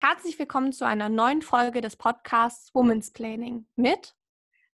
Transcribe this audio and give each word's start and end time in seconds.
Herzlich 0.00 0.38
willkommen 0.38 0.72
zu 0.72 0.86
einer 0.86 1.08
neuen 1.08 1.42
Folge 1.42 1.80
des 1.80 1.96
Podcasts 1.96 2.72
Women's 2.72 3.12
Planning 3.12 3.66
mit 3.74 4.14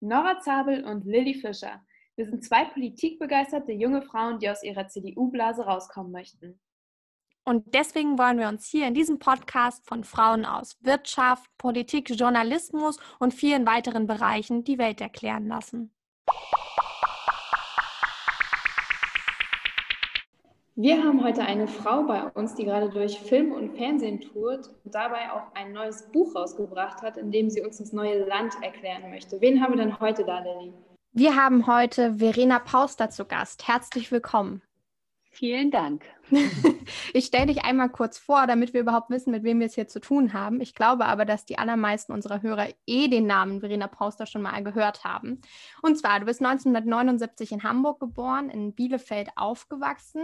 Nora 0.00 0.38
Zabel 0.40 0.84
und 0.84 1.06
Lilly 1.06 1.32
Fischer. 1.32 1.82
Wir 2.14 2.26
sind 2.26 2.44
zwei 2.44 2.66
politikbegeisterte 2.66 3.72
junge 3.72 4.02
Frauen, 4.02 4.38
die 4.38 4.50
aus 4.50 4.62
ihrer 4.62 4.86
CDU-Blase 4.86 5.64
rauskommen 5.64 6.12
möchten. 6.12 6.60
Und 7.42 7.74
deswegen 7.74 8.18
wollen 8.18 8.38
wir 8.38 8.48
uns 8.48 8.66
hier 8.66 8.86
in 8.86 8.92
diesem 8.92 9.18
Podcast 9.18 9.86
von 9.86 10.04
Frauen 10.04 10.44
aus 10.44 10.76
Wirtschaft, 10.82 11.50
Politik, 11.56 12.10
Journalismus 12.10 12.98
und 13.18 13.32
vielen 13.32 13.66
weiteren 13.66 14.06
Bereichen 14.06 14.62
die 14.62 14.76
Welt 14.76 15.00
erklären 15.00 15.48
lassen. 15.48 15.94
Wir 20.76 21.04
haben 21.04 21.22
heute 21.22 21.42
eine 21.42 21.68
Frau 21.68 22.02
bei 22.02 22.24
uns, 22.30 22.56
die 22.56 22.64
gerade 22.64 22.88
durch 22.88 23.20
Film 23.20 23.52
und 23.52 23.76
Fernsehen 23.76 24.20
tourt 24.20 24.70
und 24.84 24.92
dabei 24.92 25.30
auch 25.30 25.54
ein 25.54 25.72
neues 25.72 26.10
Buch 26.10 26.34
rausgebracht 26.34 27.00
hat, 27.00 27.16
in 27.16 27.30
dem 27.30 27.48
sie 27.48 27.60
uns 27.60 27.78
das 27.78 27.92
neue 27.92 28.24
Land 28.24 28.54
erklären 28.60 29.08
möchte. 29.08 29.40
Wen 29.40 29.62
haben 29.62 29.74
wir 29.74 29.84
denn 29.84 30.00
heute 30.00 30.24
da, 30.24 30.40
Lilly? 30.40 30.72
Wir 31.12 31.36
haben 31.36 31.68
heute 31.68 32.14
Verena 32.14 32.58
Pauster 32.58 33.08
zu 33.08 33.24
Gast. 33.24 33.68
Herzlich 33.68 34.10
willkommen. 34.10 34.62
Vielen 35.34 35.72
Dank. 35.72 36.04
ich 37.12 37.24
stelle 37.24 37.46
dich 37.46 37.64
einmal 37.64 37.88
kurz 37.88 38.18
vor, 38.18 38.46
damit 38.46 38.72
wir 38.72 38.82
überhaupt 38.82 39.10
wissen, 39.10 39.32
mit 39.32 39.42
wem 39.42 39.58
wir 39.58 39.66
es 39.66 39.74
hier 39.74 39.88
zu 39.88 39.98
tun 39.98 40.32
haben. 40.32 40.60
Ich 40.60 40.76
glaube 40.76 41.06
aber, 41.06 41.24
dass 41.24 41.44
die 41.44 41.58
allermeisten 41.58 42.12
unserer 42.12 42.40
Hörer 42.40 42.68
eh 42.86 43.08
den 43.08 43.26
Namen 43.26 43.58
Verena 43.58 43.88
Pauster 43.88 44.26
schon 44.26 44.42
mal 44.42 44.62
gehört 44.62 45.02
haben. 45.02 45.40
Und 45.82 45.98
zwar, 45.98 46.20
du 46.20 46.26
bist 46.26 46.40
1979 46.40 47.50
in 47.50 47.64
Hamburg 47.64 47.98
geboren, 47.98 48.48
in 48.48 48.76
Bielefeld 48.76 49.30
aufgewachsen, 49.34 50.22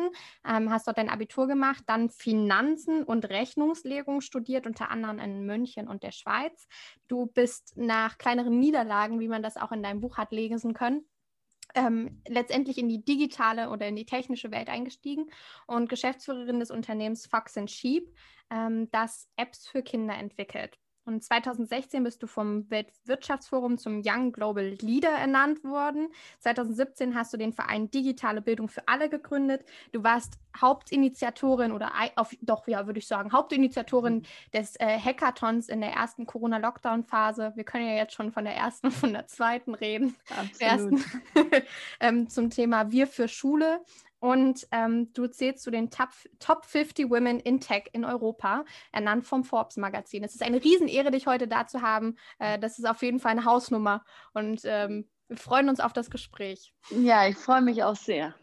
ähm, 0.48 0.70
hast 0.70 0.87
dort 0.87 0.98
dein 0.98 1.10
Abitur 1.10 1.48
gemacht, 1.48 1.82
dann 1.88 2.09
Finanzen 2.09 3.02
und 3.02 3.29
Rechnungslegung 3.29 4.20
studiert, 4.20 4.68
unter 4.68 4.92
anderem 4.92 5.18
in 5.18 5.45
München 5.45 5.88
und 5.88 6.04
der 6.04 6.12
Schweiz. 6.12 6.68
Du 7.09 7.27
bist 7.27 7.77
nach 7.77 8.16
kleineren 8.16 8.60
Niederlagen, 8.60 9.18
wie 9.18 9.29
man 9.29 9.43
das 9.43 9.56
auch 9.56 9.73
in 9.73 9.82
deinem 9.82 10.01
Buch 10.01 10.18
hat 10.18 10.30
lesen 10.30 10.73
können, 10.73 11.04
ähm, 11.74 12.23
letztendlich 12.26 12.79
in 12.79 12.88
die 12.88 13.04
digitale 13.04 13.71
oder 13.71 13.87
in 13.88 13.96
die 13.96 14.07
technische 14.07 14.51
Welt 14.51 14.68
eingestiegen 14.68 15.30
und 15.66 15.88
Geschäftsführerin 15.88 16.60
des 16.60 16.71
Unternehmens 16.71 17.27
Fox 17.27 17.59
Sheep, 17.66 18.15
ähm, 18.51 18.90
das 18.90 19.29
Apps 19.37 19.68
für 19.68 19.82
Kinder 19.82 20.15
entwickelt. 20.15 20.79
Und 21.10 21.24
2016 21.24 22.04
bist 22.04 22.22
du 22.22 22.28
vom 22.28 22.70
Weltwirtschaftsforum 22.70 23.78
zum 23.78 24.00
Young 24.04 24.30
Global 24.30 24.76
Leader 24.80 25.10
ernannt 25.10 25.64
worden. 25.64 26.08
2017 26.38 27.16
hast 27.16 27.32
du 27.32 27.36
den 27.36 27.52
Verein 27.52 27.90
Digitale 27.90 28.40
Bildung 28.40 28.68
für 28.68 28.86
alle 28.86 29.08
gegründet. 29.08 29.64
Du 29.90 30.04
warst 30.04 30.38
Hauptinitiatorin 30.60 31.72
oder 31.72 31.90
auf, 32.14 32.30
doch, 32.42 32.68
ja, 32.68 32.86
würde 32.86 33.00
ich 33.00 33.08
sagen, 33.08 33.32
Hauptinitiatorin 33.32 34.18
mhm. 34.18 34.22
des 34.54 34.76
äh, 34.76 35.00
Hackathons 35.00 35.68
in 35.68 35.80
der 35.80 35.90
ersten 35.90 36.26
Corona-Lockdown-Phase. 36.26 37.54
Wir 37.56 37.64
können 37.64 37.88
ja 37.88 37.94
jetzt 37.94 38.14
schon 38.14 38.30
von 38.30 38.44
der 38.44 38.54
ersten 38.54 38.86
und 38.86 38.92
von 38.92 39.12
der 39.12 39.26
zweiten 39.26 39.74
reden. 39.74 40.14
Absolut. 40.30 40.60
Ersten, 40.60 41.04
ähm, 42.00 42.28
zum 42.28 42.50
Thema 42.50 42.92
Wir 42.92 43.08
für 43.08 43.26
Schule. 43.26 43.80
Und 44.21 44.68
ähm, 44.71 45.13
du 45.15 45.26
zählst 45.26 45.65
zu 45.65 45.71
den 45.71 45.90
Top, 45.90 46.10
Top 46.38 46.66
50 46.66 47.10
Women 47.10 47.40
in 47.40 47.60
Tech 47.60 47.85
in 47.93 48.04
Europa, 48.04 48.65
ernannt 48.93 49.27
vom 49.27 49.45
Forbes 49.45 49.79
Magazin. 49.79 50.23
Es 50.23 50.35
ist 50.35 50.43
eine 50.43 50.62
Riesenehre, 50.62 51.10
dich 51.10 51.27
heute 51.27 51.49
da 51.49 51.66
zu 51.66 51.80
haben. 51.80 52.16
Äh, 52.38 52.59
das 52.59 52.79
ist 52.79 52.85
auf 52.85 53.02
jeden 53.02 53.18
Fall 53.18 53.32
eine 53.32 53.46
Hausnummer. 53.46 54.04
Und 54.35 54.60
ähm, 54.65 55.09
wir 55.29 55.38
freuen 55.38 55.68
uns 55.68 55.80
auf 55.80 55.95
das 55.95 56.10
Gespräch. 56.10 56.74
Ja, 56.90 57.27
ich 57.27 57.37
freue 57.37 57.62
mich 57.62 57.82
auch 57.82 57.96
sehr. 57.96 58.35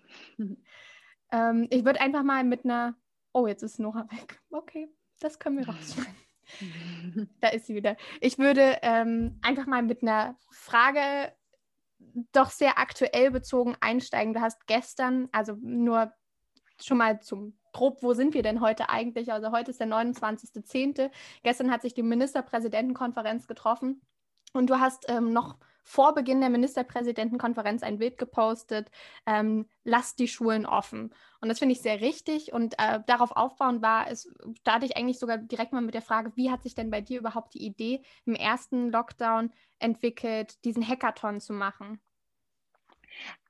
ähm, 1.31 1.67
ich 1.69 1.85
würde 1.85 2.01
einfach 2.01 2.23
mal 2.23 2.43
mit 2.43 2.65
einer. 2.65 2.95
Oh, 3.31 3.45
jetzt 3.45 3.61
ist 3.61 3.79
Nora 3.79 4.07
weg. 4.09 4.41
Okay, 4.49 4.89
das 5.19 5.37
können 5.37 5.59
wir 5.59 5.69
rausfinden. 5.69 6.15
da 7.41 7.49
ist 7.49 7.67
sie 7.67 7.75
wieder. 7.75 7.97
Ich 8.21 8.39
würde 8.39 8.79
ähm, 8.81 9.39
einfach 9.43 9.67
mal 9.67 9.83
mit 9.83 10.01
einer 10.01 10.37
Frage 10.49 11.33
doch 12.31 12.49
sehr 12.49 12.79
aktuell 12.79 13.31
bezogen 13.31 13.75
einsteigen. 13.79 14.33
Du 14.33 14.41
hast 14.41 14.65
gestern, 14.67 15.29
also 15.31 15.55
nur 15.61 16.11
schon 16.81 16.97
mal 16.97 17.19
zum 17.21 17.57
grob, 17.73 18.01
wo 18.01 18.13
sind 18.13 18.33
wir 18.33 18.43
denn 18.43 18.61
heute 18.61 18.89
eigentlich? 18.89 19.31
Also 19.31 19.51
heute 19.51 19.71
ist 19.71 19.79
der 19.79 19.87
29.10. 19.87 21.11
Gestern 21.43 21.71
hat 21.71 21.81
sich 21.81 21.93
die 21.93 22.03
Ministerpräsidentenkonferenz 22.03 23.47
getroffen 23.47 24.01
und 24.53 24.69
du 24.69 24.79
hast 24.79 25.05
ähm, 25.09 25.31
noch 25.31 25.57
vor 25.83 26.13
Beginn 26.13 26.41
der 26.41 26.49
Ministerpräsidentenkonferenz 26.49 27.81
ein 27.81 27.97
Bild 27.99 28.17
gepostet, 28.17 28.91
ähm, 29.25 29.67
lasst 29.85 30.19
die 30.19 30.27
Schulen 30.27 30.65
offen. 30.65 31.13
Und 31.39 31.47
das 31.47 31.59
finde 31.59 31.73
ich 31.73 31.81
sehr 31.81 32.01
richtig 32.01 32.51
und 32.51 32.75
äh, 32.77 32.99
darauf 33.07 33.31
aufbauend 33.31 33.81
war 33.81 34.09
es, 34.09 34.29
starte 34.59 34.85
ich 34.85 34.97
eigentlich 34.97 35.17
sogar 35.17 35.37
direkt 35.37 35.71
mal 35.71 35.81
mit 35.81 35.93
der 35.93 36.01
Frage, 36.01 36.33
wie 36.35 36.51
hat 36.51 36.63
sich 36.63 36.75
denn 36.75 36.89
bei 36.89 36.99
dir 36.99 37.19
überhaupt 37.19 37.53
die 37.53 37.65
Idee 37.65 38.01
im 38.25 38.35
ersten 38.35 38.91
Lockdown 38.91 39.51
entwickelt, 39.79 40.65
diesen 40.65 40.85
Hackathon 40.85 41.39
zu 41.39 41.53
machen? 41.53 42.01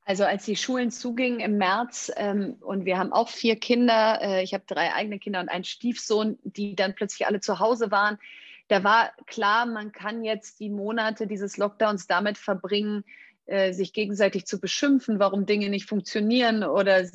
Also 0.07 0.23
als 0.23 0.45
die 0.45 0.55
Schulen 0.55 0.89
zugingen 0.89 1.41
im 1.41 1.57
März 1.57 2.09
ähm, 2.15 2.55
und 2.61 2.85
wir 2.85 2.97
haben 2.97 3.11
auch 3.11 3.27
vier 3.27 3.57
Kinder, 3.57 4.19
äh, 4.21 4.41
ich 4.41 4.53
habe 4.53 4.63
drei 4.65 4.93
eigene 4.93 5.19
Kinder 5.19 5.41
und 5.41 5.49
einen 5.49 5.65
Stiefsohn, 5.65 6.39
die 6.43 6.77
dann 6.77 6.95
plötzlich 6.95 7.27
alle 7.27 7.41
zu 7.41 7.59
Hause 7.59 7.91
waren, 7.91 8.17
da 8.69 8.85
war 8.85 9.11
klar, 9.25 9.65
man 9.65 9.91
kann 9.91 10.23
jetzt 10.23 10.61
die 10.61 10.69
Monate 10.69 11.27
dieses 11.27 11.57
Lockdowns 11.57 12.07
damit 12.07 12.37
verbringen, 12.37 13.03
äh, 13.47 13.73
sich 13.73 13.91
gegenseitig 13.91 14.45
zu 14.45 14.61
beschimpfen, 14.61 15.19
warum 15.19 15.45
Dinge 15.45 15.67
nicht 15.67 15.89
funktionieren 15.89 16.63
oder 16.63 17.05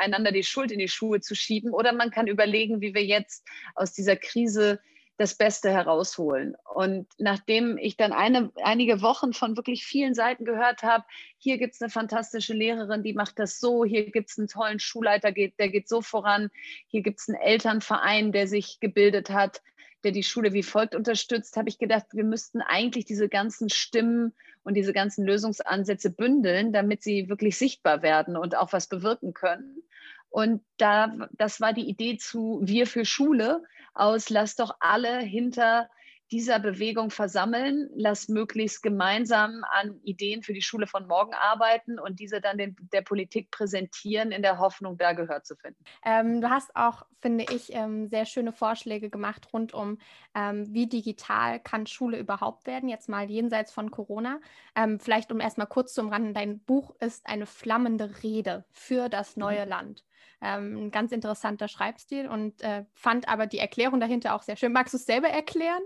einander 0.00 0.32
die 0.32 0.42
Schuld 0.42 0.72
in 0.72 0.80
die 0.80 0.88
Schuhe 0.88 1.20
zu 1.20 1.36
schieben. 1.36 1.70
Oder 1.72 1.92
man 1.92 2.10
kann 2.10 2.26
überlegen, 2.26 2.80
wie 2.80 2.94
wir 2.94 3.04
jetzt 3.04 3.46
aus 3.76 3.92
dieser 3.92 4.16
Krise 4.16 4.80
das 5.20 5.34
Beste 5.34 5.70
herausholen. 5.70 6.56
Und 6.74 7.06
nachdem 7.18 7.76
ich 7.76 7.98
dann 7.98 8.14
eine, 8.14 8.50
einige 8.64 9.02
Wochen 9.02 9.34
von 9.34 9.54
wirklich 9.54 9.84
vielen 9.84 10.14
Seiten 10.14 10.46
gehört 10.46 10.82
habe, 10.82 11.04
hier 11.36 11.58
gibt 11.58 11.74
es 11.74 11.82
eine 11.82 11.90
fantastische 11.90 12.54
Lehrerin, 12.54 13.02
die 13.02 13.12
macht 13.12 13.38
das 13.38 13.60
so, 13.60 13.84
hier 13.84 14.10
gibt 14.10 14.30
es 14.30 14.38
einen 14.38 14.48
tollen 14.48 14.78
Schulleiter, 14.78 15.30
der 15.30 15.68
geht 15.68 15.90
so 15.90 16.00
voran, 16.00 16.48
hier 16.86 17.02
gibt 17.02 17.20
es 17.20 17.28
einen 17.28 17.38
Elternverein, 17.38 18.32
der 18.32 18.48
sich 18.48 18.80
gebildet 18.80 19.28
hat, 19.28 19.60
der 20.04 20.12
die 20.12 20.22
Schule 20.22 20.54
wie 20.54 20.62
folgt 20.62 20.94
unterstützt, 20.94 21.54
habe 21.58 21.68
ich 21.68 21.78
gedacht, 21.78 22.06
wir 22.12 22.24
müssten 22.24 22.62
eigentlich 22.62 23.04
diese 23.04 23.28
ganzen 23.28 23.68
Stimmen 23.68 24.32
und 24.62 24.72
diese 24.72 24.94
ganzen 24.94 25.26
Lösungsansätze 25.26 26.08
bündeln, 26.08 26.72
damit 26.72 27.02
sie 27.02 27.28
wirklich 27.28 27.58
sichtbar 27.58 28.00
werden 28.00 28.38
und 28.38 28.56
auch 28.56 28.72
was 28.72 28.86
bewirken 28.86 29.34
können. 29.34 29.82
Und 30.30 30.62
da, 30.78 31.28
das 31.32 31.60
war 31.60 31.72
die 31.72 31.88
Idee 31.88 32.16
zu 32.16 32.60
Wir 32.62 32.86
für 32.86 33.04
Schule 33.04 33.62
aus, 33.94 34.30
lass 34.30 34.56
doch 34.56 34.76
alle 34.80 35.18
hinter 35.18 35.88
dieser 36.30 36.60
Bewegung 36.60 37.10
versammeln, 37.10 37.90
lass 37.94 38.28
möglichst 38.28 38.82
gemeinsam 38.82 39.64
an 39.68 40.00
Ideen 40.04 40.42
für 40.42 40.52
die 40.52 40.62
Schule 40.62 40.86
von 40.86 41.06
morgen 41.08 41.34
arbeiten 41.34 41.98
und 41.98 42.20
diese 42.20 42.40
dann 42.40 42.56
den, 42.56 42.76
der 42.92 43.02
Politik 43.02 43.50
präsentieren, 43.50 44.30
in 44.30 44.42
der 44.42 44.58
Hoffnung, 44.58 44.96
da 44.96 45.12
Gehör 45.12 45.42
zu 45.42 45.56
finden. 45.56 45.82
Ähm, 46.04 46.40
du 46.40 46.48
hast 46.48 46.74
auch, 46.76 47.04
finde 47.20 47.46
ich, 47.52 47.74
ähm, 47.74 48.08
sehr 48.08 48.26
schöne 48.26 48.52
Vorschläge 48.52 49.10
gemacht 49.10 49.52
rund 49.52 49.74
um, 49.74 49.98
ähm, 50.34 50.72
wie 50.72 50.86
digital 50.86 51.58
kann 51.58 51.86
Schule 51.86 52.18
überhaupt 52.18 52.66
werden, 52.66 52.88
jetzt 52.88 53.08
mal 53.08 53.28
jenseits 53.28 53.72
von 53.72 53.90
Corona. 53.90 54.40
Ähm, 54.76 55.00
vielleicht 55.00 55.32
um 55.32 55.40
erstmal 55.40 55.66
kurz 55.66 55.94
zu 55.94 56.00
umranden, 56.00 56.32
dein 56.32 56.60
Buch 56.60 56.94
ist 57.00 57.26
eine 57.26 57.46
flammende 57.46 58.22
Rede 58.22 58.64
für 58.70 59.08
das 59.08 59.36
neue 59.36 59.64
mhm. 59.64 59.70
Land. 59.70 60.04
Ähm, 60.42 60.86
ein 60.86 60.90
ganz 60.90 61.12
interessanter 61.12 61.68
Schreibstil 61.68 62.26
und 62.26 62.62
äh, 62.62 62.84
fand 62.94 63.28
aber 63.28 63.46
die 63.46 63.58
Erklärung 63.58 64.00
dahinter 64.00 64.34
auch 64.34 64.42
sehr 64.42 64.56
schön. 64.56 64.72
Magst 64.72 64.94
du 64.94 64.96
es 64.96 65.04
selber 65.04 65.28
erklären? 65.28 65.82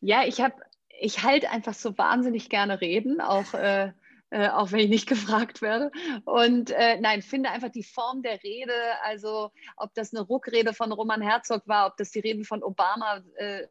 Ja, 0.00 0.24
ich 0.24 0.40
habe, 0.40 0.54
ich 0.98 1.22
halte 1.22 1.50
einfach 1.50 1.74
so 1.74 1.96
wahnsinnig 1.96 2.48
gerne 2.48 2.80
reden, 2.80 3.20
auch, 3.20 3.54
äh, 3.54 3.92
äh, 4.30 4.48
auch 4.48 4.72
wenn 4.72 4.80
ich 4.80 4.88
nicht 4.88 5.08
gefragt 5.08 5.62
werde. 5.62 5.92
Und 6.24 6.70
äh, 6.70 7.00
nein, 7.00 7.22
finde 7.22 7.50
einfach 7.50 7.70
die 7.70 7.84
Form 7.84 8.22
der 8.22 8.42
Rede, 8.42 8.74
also 9.04 9.52
ob 9.76 9.94
das 9.94 10.12
eine 10.12 10.22
Ruckrede 10.22 10.74
von 10.74 10.90
Roman 10.90 11.22
Herzog 11.22 11.62
war, 11.66 11.86
ob 11.86 11.96
das 11.96 12.10
die 12.10 12.20
Reden 12.20 12.44
von 12.44 12.64
Obama 12.64 13.22
äh, 13.36 13.66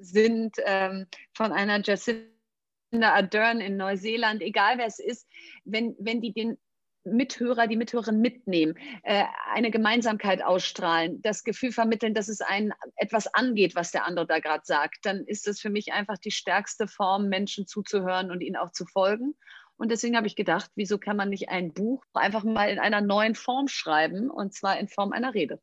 sind, 0.00 0.56
ähm, 0.66 1.06
von 1.32 1.52
einer 1.52 1.80
Jacinda 1.82 3.14
Ardern 3.14 3.60
in 3.60 3.76
Neuseeland, 3.76 4.42
egal 4.42 4.78
wer 4.78 4.86
es 4.86 4.98
ist, 4.98 5.26
wenn, 5.64 5.96
wenn 5.98 6.20
die 6.20 6.32
den 6.32 6.58
Mithörer, 7.04 7.66
die 7.66 7.76
Mithörerin 7.76 8.20
mitnehmen, 8.20 8.76
äh, 9.02 9.24
eine 9.52 9.70
Gemeinsamkeit 9.70 10.42
ausstrahlen, 10.42 11.22
das 11.22 11.44
Gefühl 11.44 11.72
vermitteln, 11.72 12.14
dass 12.14 12.28
es 12.28 12.40
einen 12.40 12.72
etwas 12.96 13.26
angeht, 13.26 13.74
was 13.74 13.90
der 13.90 14.06
andere 14.06 14.26
da 14.26 14.38
gerade 14.38 14.64
sagt, 14.64 14.98
dann 15.04 15.24
ist 15.24 15.46
das 15.46 15.60
für 15.60 15.70
mich 15.70 15.92
einfach 15.92 16.18
die 16.18 16.30
stärkste 16.30 16.88
Form, 16.88 17.28
Menschen 17.28 17.66
zuzuhören 17.66 18.30
und 18.30 18.40
ihnen 18.40 18.56
auch 18.56 18.72
zu 18.72 18.86
folgen. 18.86 19.34
Und 19.76 19.90
deswegen 19.90 20.16
habe 20.16 20.26
ich 20.26 20.36
gedacht, 20.36 20.70
wieso 20.74 20.98
kann 20.98 21.16
man 21.16 21.30
nicht 21.30 21.48
ein 21.48 21.72
Buch 21.72 22.04
einfach 22.12 22.44
mal 22.44 22.68
in 22.68 22.78
einer 22.78 23.00
neuen 23.00 23.34
Form 23.34 23.66
schreiben, 23.66 24.30
und 24.30 24.52
zwar 24.52 24.78
in 24.78 24.88
Form 24.88 25.12
einer 25.12 25.32
Rede. 25.32 25.58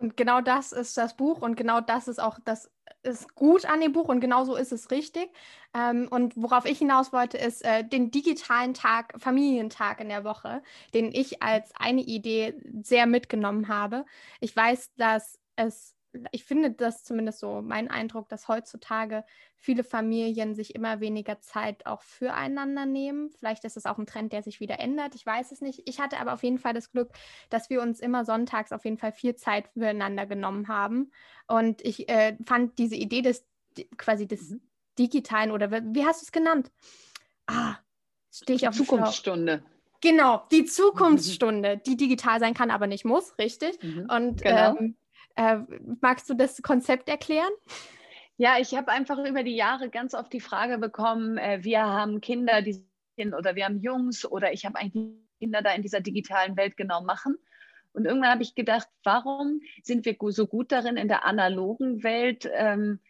Und 0.00 0.16
genau 0.16 0.40
das 0.40 0.72
ist 0.72 0.96
das 0.96 1.14
Buch 1.14 1.42
und 1.42 1.56
genau 1.56 1.82
das 1.82 2.08
ist 2.08 2.20
auch 2.20 2.38
das 2.44 2.70
ist 3.02 3.34
gut 3.34 3.66
an 3.66 3.80
dem 3.82 3.92
Buch 3.92 4.08
und 4.08 4.20
genau 4.20 4.44
so 4.44 4.56
ist 4.56 4.72
es 4.72 4.90
richtig. 4.90 5.30
Ähm, 5.74 6.08
und 6.10 6.34
worauf 6.36 6.64
ich 6.64 6.78
hinaus 6.78 7.12
wollte, 7.12 7.36
ist 7.36 7.62
äh, 7.64 7.84
den 7.84 8.10
digitalen 8.10 8.72
Tag, 8.72 9.12
Familientag 9.20 10.00
in 10.00 10.08
der 10.08 10.24
Woche, 10.24 10.62
den 10.94 11.12
ich 11.12 11.42
als 11.42 11.70
eine 11.76 12.00
Idee 12.00 12.54
sehr 12.82 13.04
mitgenommen 13.06 13.68
habe. 13.68 14.06
Ich 14.40 14.56
weiß, 14.56 14.90
dass 14.96 15.38
es 15.56 15.94
ich 16.32 16.44
finde 16.44 16.72
das 16.72 17.04
zumindest 17.04 17.38
so 17.38 17.62
mein 17.62 17.88
Eindruck, 17.88 18.28
dass 18.28 18.48
heutzutage 18.48 19.24
viele 19.56 19.84
Familien 19.84 20.54
sich 20.54 20.74
immer 20.74 21.00
weniger 21.00 21.40
Zeit 21.40 21.86
auch 21.86 22.02
füreinander 22.02 22.86
nehmen. 22.86 23.30
Vielleicht 23.30 23.64
ist 23.64 23.76
es 23.76 23.86
auch 23.86 23.98
ein 23.98 24.06
Trend, 24.06 24.32
der 24.32 24.42
sich 24.42 24.60
wieder 24.60 24.80
ändert. 24.80 25.14
Ich 25.14 25.24
weiß 25.24 25.52
es 25.52 25.60
nicht. 25.60 25.82
Ich 25.86 26.00
hatte 26.00 26.18
aber 26.18 26.32
auf 26.32 26.42
jeden 26.42 26.58
Fall 26.58 26.74
das 26.74 26.90
Glück, 26.90 27.10
dass 27.48 27.70
wir 27.70 27.80
uns 27.80 28.00
immer 28.00 28.24
sonntags 28.24 28.72
auf 28.72 28.84
jeden 28.84 28.98
Fall 28.98 29.12
viel 29.12 29.36
Zeit 29.36 29.68
füreinander 29.68 30.26
genommen 30.26 30.68
haben. 30.68 31.12
Und 31.46 31.82
ich 31.82 32.08
äh, 32.08 32.36
fand 32.44 32.78
diese 32.78 32.96
Idee 32.96 33.22
des 33.22 33.46
quasi 33.96 34.26
des 34.26 34.50
mhm. 34.50 34.60
digitalen 34.98 35.52
oder 35.52 35.70
wie 35.70 36.04
hast 36.04 36.22
du 36.22 36.24
es 36.24 36.32
genannt? 36.32 36.70
Ah, 37.46 37.76
stehe 38.32 38.56
ich 38.56 38.68
auf 38.68 38.74
Zukunftsstunde. 38.74 39.62
Genau, 40.00 40.46
die 40.50 40.64
Zukunftsstunde, 40.64 41.76
die 41.76 41.96
digital 41.96 42.40
sein 42.40 42.54
kann, 42.54 42.70
aber 42.70 42.86
nicht 42.86 43.04
muss, 43.04 43.36
richtig. 43.38 43.82
Mhm. 43.82 44.08
Und 44.10 44.42
genau. 44.42 44.76
ähm, 44.78 44.96
äh, 45.36 45.58
magst 46.00 46.28
du 46.30 46.34
das 46.34 46.62
Konzept 46.62 47.08
erklären? 47.08 47.52
Ja, 48.36 48.58
ich 48.58 48.74
habe 48.74 48.90
einfach 48.90 49.18
über 49.18 49.42
die 49.42 49.56
Jahre 49.56 49.90
ganz 49.90 50.14
oft 50.14 50.32
die 50.32 50.40
Frage 50.40 50.78
bekommen, 50.78 51.36
äh, 51.36 51.58
wir 51.62 51.80
haben 51.80 52.20
Kinder, 52.20 52.62
die 52.62 52.82
sind, 53.16 53.34
oder 53.34 53.54
wir 53.54 53.66
haben 53.66 53.80
Jungs 53.80 54.24
oder 54.24 54.52
ich 54.52 54.64
habe 54.64 54.76
eigentlich 54.76 55.12
Kinder 55.38 55.62
da 55.62 55.72
in 55.72 55.82
dieser 55.82 56.00
digitalen 56.00 56.56
Welt 56.56 56.76
genau 56.76 57.02
machen. 57.02 57.36
Und 57.92 58.04
irgendwann 58.04 58.30
habe 58.30 58.42
ich 58.42 58.54
gedacht, 58.54 58.88
warum 59.02 59.60
sind 59.82 60.04
wir 60.04 60.16
so 60.28 60.46
gut 60.46 60.70
darin, 60.70 60.96
in 60.96 61.08
der 61.08 61.24
analogen 61.24 62.02
Welt 62.02 62.48
ähm, 62.54 63.00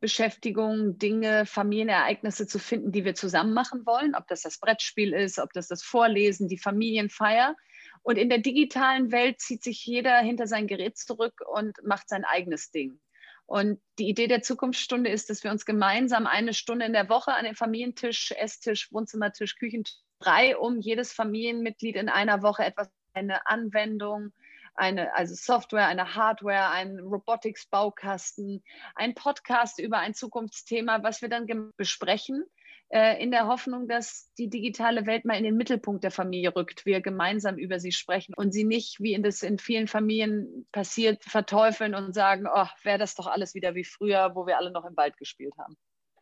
Beschäftigung, 0.00 0.98
Dinge, 0.98 1.44
Familienereignisse 1.44 2.46
zu 2.46 2.58
finden, 2.58 2.92
die 2.92 3.04
wir 3.04 3.14
zusammen 3.14 3.52
machen 3.52 3.84
wollen, 3.84 4.14
ob 4.14 4.26
das 4.28 4.42
das 4.42 4.58
Brettspiel 4.58 5.12
ist, 5.12 5.38
ob 5.38 5.52
das 5.52 5.68
das 5.68 5.82
Vorlesen, 5.82 6.48
die 6.48 6.58
Familienfeier. 6.58 7.56
Und 8.02 8.16
in 8.16 8.28
der 8.28 8.38
digitalen 8.38 9.12
Welt 9.12 9.40
zieht 9.40 9.62
sich 9.62 9.84
jeder 9.84 10.18
hinter 10.18 10.46
sein 10.46 10.66
Gerät 10.66 10.98
zurück 10.98 11.40
und 11.52 11.76
macht 11.84 12.08
sein 12.08 12.24
eigenes 12.24 12.70
Ding. 12.70 13.00
Und 13.46 13.80
die 13.98 14.08
Idee 14.08 14.26
der 14.26 14.42
Zukunftsstunde 14.42 15.08
ist, 15.08 15.30
dass 15.30 15.42
wir 15.42 15.50
uns 15.50 15.64
gemeinsam 15.64 16.26
eine 16.26 16.52
Stunde 16.52 16.84
in 16.84 16.92
der 16.92 17.08
Woche 17.08 17.32
an 17.32 17.44
den 17.44 17.54
Familientisch, 17.54 18.32
Esstisch, 18.32 18.92
Wohnzimmertisch, 18.92 19.56
Küchentisch 19.56 19.96
frei 20.22 20.56
um 20.56 20.80
jedes 20.80 21.12
Familienmitglied 21.12 21.96
in 21.96 22.08
einer 22.08 22.42
Woche 22.42 22.64
etwas, 22.64 22.90
eine 23.14 23.46
Anwendung, 23.46 24.32
eine 24.74 25.14
also 25.14 25.34
Software, 25.34 25.86
eine 25.86 26.14
Hardware, 26.14 26.70
ein 26.70 26.98
Robotics-Baukasten, 27.00 28.62
ein 28.94 29.14
Podcast 29.14 29.80
über 29.80 29.98
ein 29.98 30.14
Zukunftsthema, 30.14 31.02
was 31.02 31.22
wir 31.22 31.28
dann 31.28 31.72
besprechen, 31.76 32.44
in 32.90 33.30
der 33.30 33.46
Hoffnung, 33.46 33.86
dass 33.86 34.32
die 34.38 34.48
digitale 34.48 35.04
Welt 35.04 35.26
mal 35.26 35.36
in 35.36 35.44
den 35.44 35.58
Mittelpunkt 35.58 36.04
der 36.04 36.10
Familie 36.10 36.56
rückt, 36.56 36.86
wir 36.86 37.02
gemeinsam 37.02 37.58
über 37.58 37.80
sie 37.80 37.92
sprechen 37.92 38.34
und 38.34 38.52
sie 38.52 38.64
nicht, 38.64 38.98
wie 39.00 39.12
in 39.12 39.22
das 39.22 39.42
in 39.42 39.58
vielen 39.58 39.88
Familien 39.88 40.66
passiert, 40.72 41.22
verteufeln 41.22 41.94
und 41.94 42.14
sagen, 42.14 42.46
oh, 42.50 42.66
wäre 42.84 42.98
das 42.98 43.14
doch 43.14 43.26
alles 43.26 43.54
wieder 43.54 43.74
wie 43.74 43.84
früher, 43.84 44.34
wo 44.34 44.46
wir 44.46 44.56
alle 44.56 44.70
noch 44.70 44.86
im 44.86 44.96
Wald 44.96 45.18
gespielt 45.18 45.52
haben. 45.58 45.76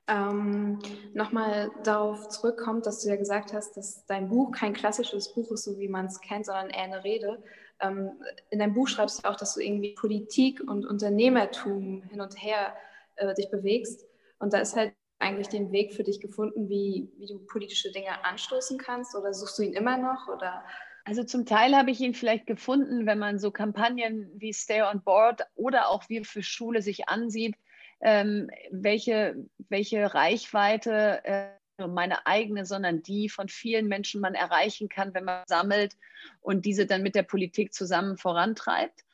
Ähm, 0.09 0.81
Nochmal 1.15 1.71
darauf 1.83 2.29
zurückkommt, 2.29 2.87
dass 2.87 3.03
du 3.03 3.11
ja 3.11 3.17
gesagt 3.17 3.53
hast, 3.53 3.77
dass 3.77 4.05
dein 4.07 4.29
Buch 4.29 4.53
kein 4.53 4.73
klassisches 4.73 5.35
Buch 5.35 5.51
ist, 5.53 5.65
so 5.65 5.79
wie 5.79 5.89
man 5.89 6.07
es 6.07 6.21
kennt, 6.21 6.47
sondern 6.47 6.71
eher 6.71 6.85
eine 6.85 7.05
Rede. 7.05 7.43
Ähm, 7.81 8.13
in 8.51 8.59
deinem 8.59 8.75
Buch 8.75 8.89
schreibst 8.89 9.25
du 9.25 9.29
auch, 9.29 9.37
dass 9.37 9.55
du 9.55 9.61
irgendwie 9.61 9.95
Politik 9.95 10.61
und 10.61 10.87
Unternehmertum 10.87 12.03
hin 12.03 12.21
und 12.21 12.41
her 12.41 12.75
äh, 13.17 13.35
dich 13.35 13.51
bewegst. 13.51 14.07
Und 14.39 14.53
da 14.53 14.59
ist 14.59 14.77
halt 14.77 14.95
eigentlich 15.19 15.49
den 15.49 15.73
Weg 15.73 15.95
für 15.95 16.05
dich 16.05 16.21
gefunden, 16.21 16.69
wie, 16.69 17.11
wie 17.19 17.27
du 17.27 17.39
politische 17.47 17.91
Dinge 17.93 18.25
anstoßen 18.25 18.79
kannst? 18.79 19.15
Oder 19.15 19.33
suchst 19.33 19.59
du 19.59 19.63
ihn 19.63 19.73
immer 19.73 19.97
noch? 19.97 20.29
Oder? 20.29 20.65
Also 21.05 21.25
zum 21.25 21.47
Teil 21.47 21.77
habe 21.77 21.91
ich 21.91 22.01
ihn 22.01 22.15
vielleicht 22.15 22.47
gefunden, 22.47 23.07
wenn 23.07 23.19
man 23.19 23.39
so 23.39 23.51
Kampagnen 23.51 24.31
wie 24.35 24.53
Stay 24.53 24.83
on 24.83 25.03
Board 25.03 25.43
oder 25.55 25.89
auch 25.89 26.09
Wir 26.09 26.25
für 26.25 26.43
Schule 26.43 26.83
sich 26.83 27.09
ansieht, 27.09 27.55
ähm, 28.01 28.51
welche, 28.71 29.37
welche 29.69 30.13
Reichweite 30.13 31.25
äh, 31.25 31.49
meine 31.87 32.27
eigene, 32.27 32.65
sondern 32.65 33.03
die 33.03 33.29
von 33.29 33.49
vielen 33.49 33.87
Menschen 33.87 34.21
man 34.21 34.35
erreichen 34.35 34.89
kann, 34.89 35.15
wenn 35.15 35.25
man 35.25 35.45
sammelt 35.47 35.97
und 36.41 36.65
diese 36.65 36.87
dann 36.87 37.03
mit 37.03 37.15
der 37.15 37.23
Politik 37.23 37.73
zusammen 37.75 38.17
vorantreibt. 38.17 39.05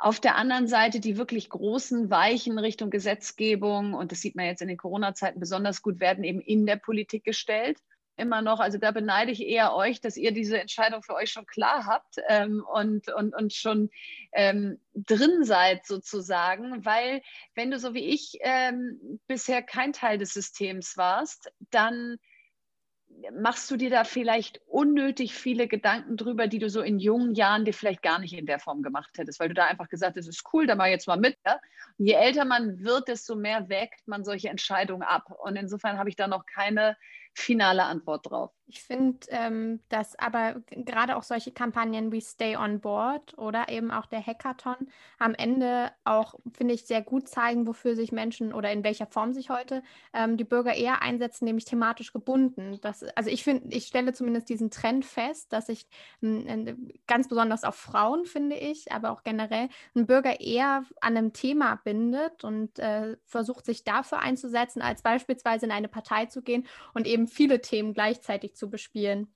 Auf 0.00 0.20
der 0.20 0.36
anderen 0.36 0.66
Seite 0.66 1.00
die 1.00 1.16
wirklich 1.16 1.48
großen 1.48 2.10
Weichen 2.10 2.58
Richtung 2.58 2.90
Gesetzgebung, 2.90 3.94
und 3.94 4.10
das 4.12 4.20
sieht 4.20 4.34
man 4.34 4.46
jetzt 4.46 4.62
in 4.62 4.68
den 4.68 4.76
Corona-Zeiten 4.76 5.38
besonders 5.38 5.82
gut, 5.82 6.00
werden 6.00 6.24
eben 6.24 6.40
in 6.40 6.66
der 6.66 6.76
Politik 6.76 7.24
gestellt 7.24 7.78
immer 8.16 8.42
noch. 8.42 8.60
Also 8.60 8.78
da 8.78 8.90
beneide 8.90 9.32
ich 9.32 9.46
eher 9.46 9.74
euch, 9.74 10.00
dass 10.00 10.16
ihr 10.16 10.32
diese 10.32 10.60
Entscheidung 10.60 11.02
für 11.02 11.14
euch 11.14 11.30
schon 11.30 11.46
klar 11.46 11.86
habt 11.86 12.16
ähm, 12.28 12.64
und, 12.72 13.12
und, 13.12 13.34
und 13.34 13.52
schon 13.52 13.90
ähm, 14.32 14.78
drin 14.94 15.44
seid 15.44 15.86
sozusagen, 15.86 16.84
weil 16.84 17.22
wenn 17.54 17.70
du 17.70 17.78
so 17.78 17.94
wie 17.94 18.06
ich 18.06 18.38
ähm, 18.40 19.20
bisher 19.26 19.62
kein 19.62 19.92
Teil 19.92 20.18
des 20.18 20.32
Systems 20.34 20.96
warst, 20.96 21.52
dann 21.70 22.18
machst 23.38 23.70
du 23.70 23.76
dir 23.76 23.90
da 23.90 24.04
vielleicht 24.04 24.60
unnötig 24.66 25.34
viele 25.34 25.68
Gedanken 25.68 26.16
drüber, 26.16 26.46
die 26.46 26.58
du 26.58 26.68
so 26.68 26.82
in 26.82 26.98
jungen 26.98 27.34
Jahren 27.34 27.64
dir 27.64 27.74
vielleicht 27.74 28.02
gar 28.02 28.18
nicht 28.18 28.32
in 28.32 28.46
der 28.46 28.58
Form 28.58 28.82
gemacht 28.82 29.16
hättest, 29.16 29.40
weil 29.40 29.48
du 29.48 29.54
da 29.54 29.66
einfach 29.66 29.88
gesagt 29.88 30.16
hast, 30.16 30.26
das 30.26 30.36
ist 30.36 30.44
cool, 30.52 30.66
da 30.66 30.74
mach 30.74 30.86
ich 30.86 30.92
jetzt 30.92 31.06
mal 31.06 31.16
mit. 31.16 31.36
Ja? 31.46 31.60
Je 31.98 32.14
älter 32.14 32.44
man 32.44 32.82
wird, 32.82 33.08
desto 33.08 33.36
mehr 33.36 33.68
wägt 33.68 34.06
man 34.06 34.24
solche 34.24 34.48
Entscheidungen 34.48 35.02
ab. 35.02 35.30
Und 35.42 35.56
insofern 35.56 35.98
habe 35.98 36.08
ich 36.08 36.16
da 36.16 36.26
noch 36.26 36.46
keine 36.46 36.96
finale 37.34 37.84
Antwort 37.84 38.30
drauf. 38.30 38.50
Ich 38.66 38.82
finde, 38.82 39.18
ähm, 39.28 39.80
dass 39.90 40.18
aber 40.18 40.62
gerade 40.70 41.16
auch 41.16 41.22
solche 41.22 41.52
Kampagnen 41.52 42.10
wie 42.10 42.22
Stay 42.22 42.56
on 42.56 42.80
Board 42.80 43.36
oder 43.36 43.68
eben 43.68 43.90
auch 43.90 44.06
der 44.06 44.24
Hackathon 44.24 44.88
am 45.18 45.34
Ende 45.34 45.90
auch, 46.04 46.36
finde 46.56 46.72
ich, 46.72 46.86
sehr 46.86 47.02
gut 47.02 47.28
zeigen, 47.28 47.66
wofür 47.66 47.96
sich 47.96 48.12
Menschen 48.12 48.54
oder 48.54 48.72
in 48.72 48.82
welcher 48.82 49.06
Form 49.06 49.34
sich 49.34 49.50
heute 49.50 49.82
ähm, 50.14 50.38
die 50.38 50.44
Bürger 50.44 50.74
eher 50.74 51.02
einsetzen, 51.02 51.44
nämlich 51.44 51.66
thematisch 51.66 52.14
gebunden. 52.14 52.78
Das, 52.80 53.02
also 53.14 53.28
ich 53.28 53.44
finde, 53.44 53.74
ich 53.76 53.86
stelle 53.86 54.14
zumindest 54.14 54.48
diesen 54.48 54.70
Trend 54.70 55.04
fest, 55.04 55.52
dass 55.52 55.66
sich 55.66 55.86
ganz 57.06 57.28
besonders 57.28 57.64
auf 57.64 57.74
Frauen, 57.74 58.24
finde 58.24 58.56
ich, 58.56 58.90
aber 58.90 59.10
auch 59.10 59.22
generell 59.22 59.68
ein 59.94 60.06
Bürger 60.06 60.40
eher 60.40 60.84
an 61.00 61.16
einem 61.16 61.32
Thema 61.34 61.76
bindet 61.84 62.44
und 62.44 62.78
äh, 62.78 63.18
versucht, 63.26 63.66
sich 63.66 63.84
dafür 63.84 64.20
einzusetzen, 64.20 64.80
als 64.80 65.02
beispielsweise 65.02 65.66
in 65.66 65.72
eine 65.72 65.88
Partei 65.88 66.26
zu 66.26 66.40
gehen 66.40 66.66
und 66.94 67.06
eben 67.06 67.21
viele 67.26 67.60
Themen 67.60 67.94
gleichzeitig 67.94 68.54
zu 68.54 68.70
bespielen. 68.70 69.34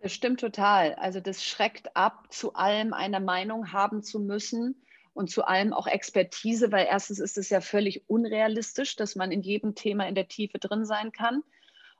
Das 0.00 0.12
stimmt 0.12 0.40
total. 0.40 0.94
Also 0.94 1.20
das 1.20 1.44
schreckt 1.44 1.94
ab, 1.94 2.32
zu 2.32 2.54
allem 2.54 2.92
eine 2.92 3.20
Meinung 3.20 3.72
haben 3.72 4.02
zu 4.02 4.18
müssen 4.18 4.82
und 5.12 5.30
zu 5.30 5.44
allem 5.44 5.72
auch 5.72 5.86
Expertise, 5.86 6.72
weil 6.72 6.86
erstens 6.88 7.18
ist 7.18 7.36
es 7.36 7.50
ja 7.50 7.60
völlig 7.60 8.08
unrealistisch, 8.08 8.96
dass 8.96 9.16
man 9.16 9.30
in 9.32 9.42
jedem 9.42 9.74
Thema 9.74 10.08
in 10.08 10.14
der 10.14 10.28
Tiefe 10.28 10.58
drin 10.58 10.84
sein 10.84 11.12
kann. 11.12 11.42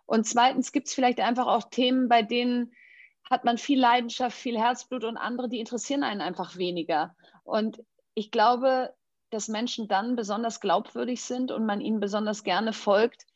Und 0.06 0.26
zweitens 0.26 0.72
gibt 0.72 0.88
es 0.88 0.94
vielleicht 0.94 1.20
einfach 1.20 1.46
auch 1.46 1.68
Themen, 1.70 2.08
bei 2.08 2.22
denen 2.22 2.72
hat 3.28 3.44
man 3.44 3.58
viel 3.58 3.78
Leidenschaft, 3.78 4.36
viel 4.36 4.58
Herzblut 4.58 5.04
und 5.04 5.16
andere, 5.16 5.48
die 5.48 5.60
interessieren 5.60 6.02
einen 6.02 6.20
einfach 6.20 6.56
weniger. 6.56 7.14
Und 7.44 7.82
ich 8.14 8.30
glaube, 8.30 8.94
dass 9.30 9.48
Menschen 9.48 9.86
dann 9.86 10.16
besonders 10.16 10.60
glaubwürdig 10.60 11.22
sind 11.22 11.52
und 11.52 11.64
man 11.64 11.80
ihnen 11.80 12.00
besonders 12.00 12.42
gerne 12.42 12.72
folgt, 12.72 13.26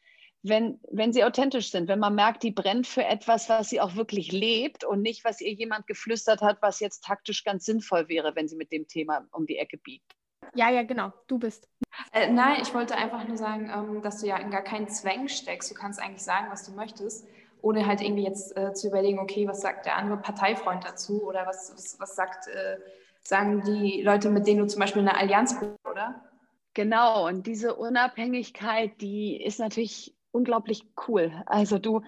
wenn, 0.44 0.78
wenn 0.90 1.12
sie 1.12 1.24
authentisch 1.24 1.70
sind, 1.70 1.88
wenn 1.88 1.98
man 1.98 2.14
merkt, 2.14 2.42
die 2.42 2.50
brennt 2.50 2.86
für 2.86 3.02
etwas, 3.02 3.48
was 3.48 3.70
sie 3.70 3.80
auch 3.80 3.96
wirklich 3.96 4.30
lebt 4.30 4.84
und 4.84 5.00
nicht, 5.00 5.24
was 5.24 5.40
ihr 5.40 5.52
jemand 5.52 5.86
geflüstert 5.86 6.42
hat, 6.42 6.58
was 6.60 6.80
jetzt 6.80 7.02
taktisch 7.02 7.44
ganz 7.44 7.64
sinnvoll 7.64 8.08
wäre, 8.08 8.36
wenn 8.36 8.46
sie 8.46 8.56
mit 8.56 8.70
dem 8.70 8.86
Thema 8.86 9.26
um 9.32 9.46
die 9.46 9.56
Ecke 9.56 9.78
biegt. 9.78 10.12
Ja, 10.54 10.70
ja, 10.70 10.82
genau, 10.82 11.12
du 11.28 11.38
bist. 11.38 11.66
Äh, 12.12 12.30
nein, 12.30 12.58
ich 12.60 12.74
wollte 12.74 12.94
einfach 12.94 13.26
nur 13.26 13.38
sagen, 13.38 13.70
ähm, 13.74 14.02
dass 14.02 14.20
du 14.20 14.26
ja 14.26 14.36
in 14.36 14.50
gar 14.50 14.62
keinen 14.62 14.88
Zwang 14.88 15.28
steckst. 15.28 15.70
Du 15.70 15.74
kannst 15.74 15.98
eigentlich 15.98 16.22
sagen, 16.22 16.48
was 16.50 16.66
du 16.66 16.72
möchtest, 16.72 17.26
ohne 17.62 17.86
halt 17.86 18.02
irgendwie 18.02 18.24
jetzt 18.24 18.54
äh, 18.54 18.74
zu 18.74 18.88
überlegen, 18.88 19.18
okay, 19.18 19.48
was 19.48 19.62
sagt 19.62 19.86
der 19.86 19.96
andere 19.96 20.18
Parteifreund 20.18 20.84
dazu 20.84 21.24
oder 21.24 21.46
was, 21.46 21.72
was, 21.74 21.98
was 21.98 22.14
sagt, 22.14 22.48
äh, 22.48 22.76
sagen 23.22 23.62
die 23.64 24.02
Leute, 24.02 24.28
mit 24.28 24.46
denen 24.46 24.60
du 24.60 24.66
zum 24.66 24.80
Beispiel 24.80 25.00
eine 25.00 25.16
Allianz 25.16 25.58
bist, 25.58 25.72
oder? 25.90 26.22
Genau, 26.74 27.28
und 27.28 27.46
diese 27.46 27.76
Unabhängigkeit, 27.76 29.00
die 29.00 29.42
ist 29.42 29.60
natürlich 29.60 30.13
unglaublich 30.34 30.86
cool. 31.06 31.32
Also 31.46 31.78
du, 31.78 32.02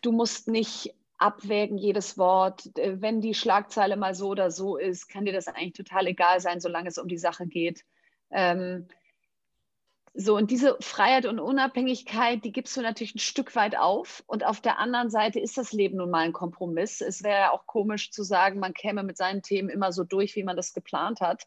du 0.00 0.12
musst 0.12 0.48
nicht 0.48 0.94
abwägen 1.18 1.78
jedes 1.78 2.18
Wort. 2.18 2.76
Äh, 2.78 3.00
wenn 3.00 3.20
die 3.20 3.34
Schlagzeile 3.34 3.96
mal 3.96 4.14
so 4.14 4.28
oder 4.28 4.50
so 4.50 4.76
ist, 4.76 5.08
kann 5.08 5.24
dir 5.24 5.32
das 5.32 5.48
eigentlich 5.48 5.72
total 5.72 6.06
egal 6.06 6.40
sein, 6.40 6.60
solange 6.60 6.88
es 6.88 6.98
um 6.98 7.08
die 7.08 7.18
Sache 7.18 7.46
geht. 7.46 7.84
Ähm, 8.30 8.86
so, 10.18 10.34
und 10.34 10.50
diese 10.50 10.78
Freiheit 10.80 11.26
und 11.26 11.38
Unabhängigkeit, 11.40 12.42
die 12.42 12.52
gibst 12.52 12.74
du 12.76 12.80
natürlich 12.80 13.14
ein 13.14 13.18
Stück 13.18 13.54
weit 13.54 13.76
auf. 13.76 14.24
Und 14.26 14.46
auf 14.46 14.62
der 14.62 14.78
anderen 14.78 15.10
Seite 15.10 15.40
ist 15.40 15.58
das 15.58 15.72
Leben 15.72 15.98
nun 15.98 16.10
mal 16.10 16.20
ein 16.20 16.32
Kompromiss. 16.32 17.02
Es 17.02 17.22
wäre 17.22 17.38
ja 17.38 17.50
auch 17.50 17.66
komisch 17.66 18.10
zu 18.10 18.22
sagen, 18.22 18.58
man 18.58 18.72
käme 18.72 19.02
mit 19.02 19.18
seinen 19.18 19.42
Themen 19.42 19.68
immer 19.68 19.92
so 19.92 20.04
durch, 20.04 20.34
wie 20.34 20.42
man 20.42 20.56
das 20.56 20.72
geplant 20.72 21.20
hat. 21.20 21.46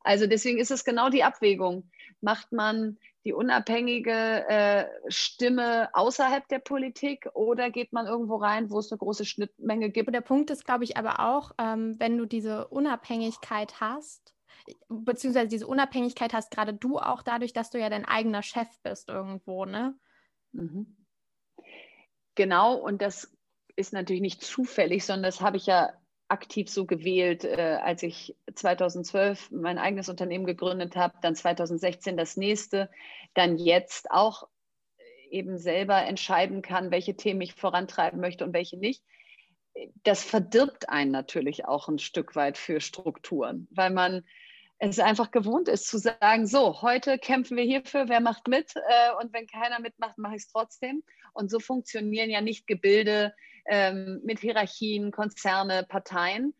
Also 0.00 0.26
deswegen 0.26 0.58
ist 0.58 0.70
es 0.70 0.84
genau 0.84 1.10
die 1.10 1.24
Abwägung. 1.24 1.90
Macht 2.22 2.52
man 2.52 2.96
die 3.26 3.32
unabhängige 3.32 4.48
äh, 4.48 4.86
Stimme 5.08 5.92
außerhalb 5.94 6.46
der 6.46 6.60
Politik 6.60 7.28
oder 7.34 7.70
geht 7.70 7.92
man 7.92 8.06
irgendwo 8.06 8.36
rein, 8.36 8.70
wo 8.70 8.78
es 8.78 8.92
eine 8.92 8.98
große 8.98 9.24
Schnittmenge 9.24 9.90
gibt? 9.90 10.14
Der 10.14 10.20
Punkt 10.20 10.48
ist, 10.50 10.64
glaube 10.64 10.84
ich, 10.84 10.96
aber 10.96 11.18
auch, 11.18 11.50
ähm, 11.58 11.96
wenn 11.98 12.16
du 12.16 12.24
diese 12.24 12.68
Unabhängigkeit 12.68 13.80
hast, 13.80 14.32
beziehungsweise 14.88 15.48
diese 15.48 15.66
Unabhängigkeit 15.66 16.32
hast 16.32 16.52
gerade 16.52 16.72
du 16.72 16.98
auch 16.98 17.22
dadurch, 17.22 17.52
dass 17.52 17.70
du 17.70 17.80
ja 17.80 17.90
dein 17.90 18.04
eigener 18.04 18.44
Chef 18.44 18.68
bist 18.84 19.08
irgendwo, 19.08 19.64
ne? 19.64 19.98
Mhm. 20.52 20.96
Genau, 22.36 22.76
und 22.76 23.02
das 23.02 23.36
ist 23.74 23.92
natürlich 23.92 24.22
nicht 24.22 24.42
zufällig, 24.42 25.04
sondern 25.04 25.24
das 25.24 25.40
habe 25.40 25.56
ich 25.56 25.66
ja 25.66 25.92
aktiv 26.28 26.68
so 26.68 26.86
gewählt, 26.86 27.44
äh, 27.44 27.78
als 27.82 28.02
ich 28.02 28.36
2012 28.54 29.50
mein 29.50 29.78
eigenes 29.78 30.08
Unternehmen 30.08 30.46
gegründet 30.46 30.96
habe, 30.96 31.18
dann 31.22 31.34
2016 31.34 32.16
das 32.16 32.36
nächste, 32.36 32.90
dann 33.34 33.58
jetzt 33.58 34.10
auch 34.10 34.48
eben 35.30 35.58
selber 35.58 36.02
entscheiden 36.04 36.62
kann, 36.62 36.90
welche 36.90 37.16
Themen 37.16 37.40
ich 37.40 37.54
vorantreiben 37.54 38.20
möchte 38.20 38.44
und 38.44 38.52
welche 38.52 38.76
nicht. 38.76 39.02
Das 40.04 40.24
verdirbt 40.24 40.88
einen 40.88 41.10
natürlich 41.10 41.66
auch 41.66 41.88
ein 41.88 41.98
Stück 41.98 42.34
weit 42.34 42.56
für 42.56 42.80
Strukturen, 42.80 43.68
weil 43.70 43.90
man 43.90 44.24
es 44.78 44.98
einfach 44.98 45.30
gewohnt 45.30 45.68
ist 45.68 45.86
zu 45.86 45.98
sagen, 45.98 46.46
so, 46.46 46.82
heute 46.82 47.18
kämpfen 47.18 47.56
wir 47.56 47.64
hierfür, 47.64 48.08
wer 48.08 48.20
macht 48.20 48.46
mit 48.46 48.74
äh, 48.76 49.14
und 49.20 49.32
wenn 49.32 49.46
keiner 49.46 49.80
mitmacht, 49.80 50.18
mache 50.18 50.36
ich 50.36 50.42
es 50.42 50.52
trotzdem. 50.52 51.02
Und 51.32 51.50
so 51.50 51.60
funktionieren 51.60 52.30
ja 52.30 52.40
nicht 52.40 52.66
Gebilde 52.66 53.34
ähm, 53.68 54.20
mit 54.24 54.40
Hierarchien, 54.40 55.10
Konzerne, 55.10 55.84
Parteien. 55.88 56.54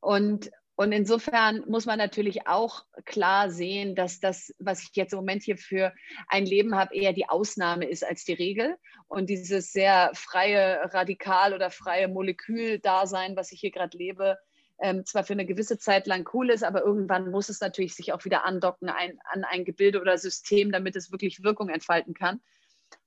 Und, 0.00 0.50
und 0.76 0.92
insofern 0.92 1.64
muss 1.68 1.86
man 1.86 1.98
natürlich 1.98 2.46
auch 2.46 2.84
klar 3.04 3.50
sehen, 3.50 3.94
dass 3.94 4.20
das, 4.20 4.54
was 4.58 4.82
ich 4.82 4.90
jetzt 4.94 5.12
im 5.12 5.18
Moment 5.18 5.42
hier 5.42 5.56
für 5.56 5.92
ein 6.28 6.46
Leben 6.46 6.76
habe, 6.76 6.94
eher 6.94 7.12
die 7.12 7.28
Ausnahme 7.28 7.86
ist 7.86 8.04
als 8.04 8.24
die 8.24 8.34
Regel. 8.34 8.76
Und 9.08 9.28
dieses 9.28 9.72
sehr 9.72 10.10
freie 10.14 10.92
Radikal 10.92 11.54
oder 11.54 11.70
freie 11.70 12.08
Molekül-Dasein, 12.08 13.36
was 13.36 13.52
ich 13.52 13.60
hier 13.60 13.72
gerade 13.72 13.96
lebe, 13.96 14.38
ähm, 14.80 15.04
zwar 15.04 15.24
für 15.24 15.32
eine 15.32 15.46
gewisse 15.46 15.78
Zeit 15.78 16.06
lang 16.06 16.28
cool 16.32 16.50
ist, 16.50 16.62
aber 16.62 16.82
irgendwann 16.82 17.30
muss 17.30 17.48
es 17.48 17.60
natürlich 17.60 17.94
sich 17.94 18.12
auch 18.12 18.24
wieder 18.24 18.44
andocken 18.44 18.88
ein, 18.88 19.18
an 19.24 19.44
ein 19.44 19.64
Gebilde 19.64 20.00
oder 20.00 20.16
System, 20.18 20.70
damit 20.70 20.94
es 20.94 21.10
wirklich 21.10 21.42
Wirkung 21.42 21.68
entfalten 21.68 22.14
kann. 22.14 22.40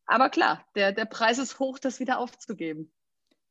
Aber 0.06 0.30
klar, 0.30 0.66
der, 0.76 0.92
der 0.92 1.06
Preis 1.06 1.38
ist 1.38 1.60
hoch, 1.60 1.80
das 1.80 2.02
wieder 2.02 2.20
aufzugeben. 2.20 2.92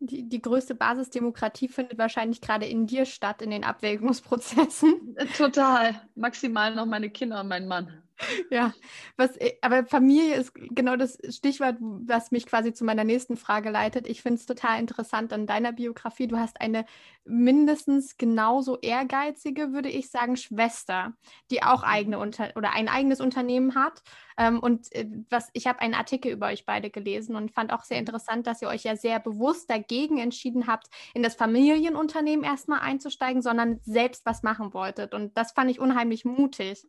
Die, 0.02 0.26
die 0.26 0.40
größte 0.40 0.74
Basisdemokratie 0.74 1.68
findet 1.68 1.98
wahrscheinlich 1.98 2.40
gerade 2.40 2.64
in 2.64 2.86
dir 2.86 3.04
statt, 3.04 3.42
in 3.42 3.50
den 3.50 3.64
Abwägungsprozessen. 3.64 5.16
Total. 5.36 6.00
Maximal 6.14 6.74
noch 6.74 6.86
meine 6.86 7.10
Kinder 7.10 7.40
und 7.40 7.48
mein 7.48 7.68
Mann. 7.68 8.02
Ja, 8.50 8.72
was, 9.16 9.36
äh, 9.36 9.52
aber 9.62 9.86
Familie 9.86 10.34
ist 10.36 10.52
genau 10.54 10.96
das 10.96 11.18
Stichwort, 11.30 11.76
was 11.80 12.30
mich 12.30 12.46
quasi 12.46 12.72
zu 12.72 12.84
meiner 12.84 13.04
nächsten 13.04 13.36
Frage 13.36 13.70
leitet. 13.70 14.06
Ich 14.06 14.22
finde 14.22 14.38
es 14.38 14.46
total 14.46 14.78
interessant 14.80 15.32
an 15.32 15.46
deiner 15.46 15.72
Biografie. 15.72 16.26
Du 16.26 16.38
hast 16.38 16.60
eine 16.60 16.84
mindestens 17.24 18.16
genauso 18.16 18.78
ehrgeizige, 18.80 19.72
würde 19.72 19.88
ich 19.88 20.10
sagen, 20.10 20.36
Schwester, 20.36 21.14
die 21.50 21.62
auch 21.62 21.82
eigene 21.82 22.18
Unter 22.18 22.52
oder 22.56 22.72
ein 22.74 22.88
eigenes 22.88 23.20
Unternehmen 23.20 23.74
hat. 23.74 24.02
Ähm, 24.36 24.58
und 24.60 24.92
äh, 24.94 25.06
was 25.30 25.48
ich 25.52 25.66
habe 25.66 25.80
einen 25.80 25.94
Artikel 25.94 26.32
über 26.32 26.46
euch 26.48 26.66
beide 26.66 26.90
gelesen 26.90 27.36
und 27.36 27.52
fand 27.52 27.72
auch 27.72 27.84
sehr 27.84 27.98
interessant, 27.98 28.46
dass 28.46 28.62
ihr 28.62 28.68
euch 28.68 28.84
ja 28.84 28.96
sehr 28.96 29.20
bewusst 29.20 29.70
dagegen 29.70 30.18
entschieden 30.18 30.66
habt, 30.66 30.88
in 31.14 31.22
das 31.22 31.34
Familienunternehmen 31.34 32.44
erstmal 32.44 32.80
einzusteigen, 32.80 33.42
sondern 33.42 33.80
selbst 33.82 34.26
was 34.26 34.42
machen 34.42 34.74
wolltet. 34.74 35.14
Und 35.14 35.36
das 35.36 35.52
fand 35.52 35.70
ich 35.70 35.80
unheimlich 35.80 36.24
mutig. 36.24 36.86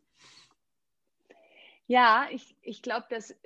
Ja, 1.92 2.26
ich, 2.30 2.56
ich 2.62 2.80
glaube, 2.80 3.04
das 3.10 3.36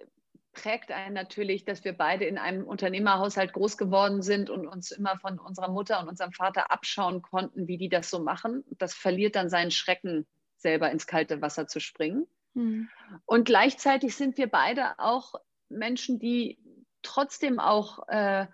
prägt 0.53 0.93
einen 0.93 1.15
natürlich, 1.15 1.65
dass 1.65 1.83
wir 1.83 1.95
beide 1.95 2.27
in 2.27 2.39
einem 2.39 2.63
Unternehmerhaushalt 2.63 3.53
groß 3.53 3.77
geworden 3.77 4.23
sind 4.23 4.51
und 4.51 4.69
uns 4.69 4.93
immer 4.93 5.19
von 5.19 5.41
unserer 5.41 5.69
Mutter 5.69 6.01
und 6.01 6.09
unserem 6.09 6.31
Vater 6.31 6.71
abschauen 6.71 7.23
konnten, 7.23 7.67
wie 7.67 7.77
die 7.77 7.89
das 7.89 8.09
so 8.09 8.21
machen. 8.21 8.63
Das 8.79 8.95
verliert 8.95 9.35
dann 9.35 9.49
seinen 9.49 9.73
Schrecken, 9.73 10.29
selber 10.59 10.93
ins 10.93 11.09
kalte 11.09 11.43
Wasser 11.43 11.67
zu 11.67 11.81
springen. 11.81 12.29
Mhm. 12.55 12.89
Und 13.25 13.47
gleichzeitig 13.47 14.15
sind 14.15 14.39
wir 14.39 14.47
beide 14.47 14.97
auch 15.01 15.35
Menschen, 15.69 16.21
die 16.21 16.57
trotzdem 17.03 17.59
auch 17.59 18.07
äh, 18.07 18.47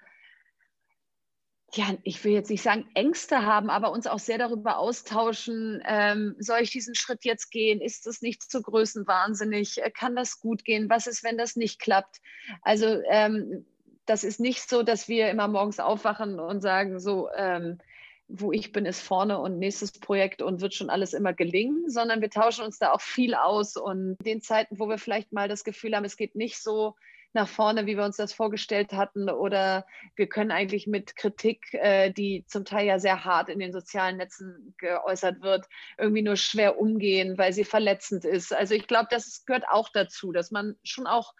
ja, 1.74 1.86
ich 2.02 2.22
will 2.24 2.32
jetzt 2.32 2.50
nicht 2.50 2.62
sagen 2.62 2.86
Ängste 2.94 3.46
haben, 3.46 3.70
aber 3.70 3.92
uns 3.92 4.06
auch 4.06 4.18
sehr 4.18 4.36
darüber 4.36 4.78
austauschen, 4.78 5.82
ähm, 5.86 6.36
soll 6.38 6.60
ich 6.60 6.70
diesen 6.70 6.94
Schritt 6.94 7.24
jetzt 7.24 7.50
gehen? 7.50 7.80
Ist 7.80 8.06
das 8.06 8.20
nicht 8.20 8.42
zu 8.42 8.60
größenwahnsinnig? 8.60 9.82
Äh, 9.82 9.90
kann 9.90 10.14
das 10.14 10.38
gut 10.38 10.64
gehen? 10.64 10.90
Was 10.90 11.06
ist, 11.06 11.24
wenn 11.24 11.38
das 11.38 11.56
nicht 11.56 11.80
klappt? 11.80 12.20
Also 12.60 13.00
ähm, 13.08 13.64
das 14.04 14.22
ist 14.22 14.38
nicht 14.38 14.68
so, 14.68 14.82
dass 14.82 15.08
wir 15.08 15.30
immer 15.30 15.48
morgens 15.48 15.80
aufwachen 15.80 16.40
und 16.40 16.60
sagen, 16.60 17.00
so, 17.00 17.28
ähm, 17.34 17.78
wo 18.28 18.52
ich 18.52 18.72
bin, 18.72 18.84
ist 18.84 19.00
vorne 19.00 19.38
und 19.38 19.58
nächstes 19.58 19.92
Projekt 19.92 20.42
und 20.42 20.60
wird 20.60 20.74
schon 20.74 20.90
alles 20.90 21.14
immer 21.14 21.32
gelingen, 21.32 21.88
sondern 21.88 22.20
wir 22.20 22.30
tauschen 22.30 22.64
uns 22.64 22.78
da 22.78 22.92
auch 22.92 23.00
viel 23.00 23.34
aus. 23.34 23.76
Und 23.76 24.16
in 24.18 24.24
den 24.24 24.42
Zeiten, 24.42 24.78
wo 24.78 24.88
wir 24.88 24.98
vielleicht 24.98 25.32
mal 25.32 25.48
das 25.48 25.64
Gefühl 25.64 25.96
haben, 25.96 26.04
es 26.04 26.16
geht 26.16 26.34
nicht 26.34 26.62
so, 26.62 26.96
nach 27.34 27.48
vorne, 27.48 27.86
wie 27.86 27.96
wir 27.96 28.04
uns 28.04 28.16
das 28.16 28.32
vorgestellt 28.32 28.92
hatten. 28.92 29.30
Oder 29.30 29.86
wir 30.16 30.28
können 30.28 30.50
eigentlich 30.50 30.86
mit 30.86 31.16
Kritik, 31.16 31.72
äh, 31.74 32.10
die 32.10 32.44
zum 32.46 32.64
Teil 32.64 32.86
ja 32.86 32.98
sehr 32.98 33.24
hart 33.24 33.48
in 33.48 33.58
den 33.58 33.72
sozialen 33.72 34.16
Netzen 34.16 34.74
geäußert 34.78 35.40
wird, 35.40 35.66
irgendwie 35.98 36.22
nur 36.22 36.36
schwer 36.36 36.78
umgehen, 36.78 37.38
weil 37.38 37.52
sie 37.52 37.64
verletzend 37.64 38.24
ist. 38.24 38.52
Also 38.52 38.74
ich 38.74 38.86
glaube, 38.86 39.08
das 39.10 39.44
gehört 39.46 39.64
auch 39.68 39.88
dazu, 39.92 40.32
dass 40.32 40.50
man 40.50 40.76
schon 40.84 41.06
auch, 41.06 41.34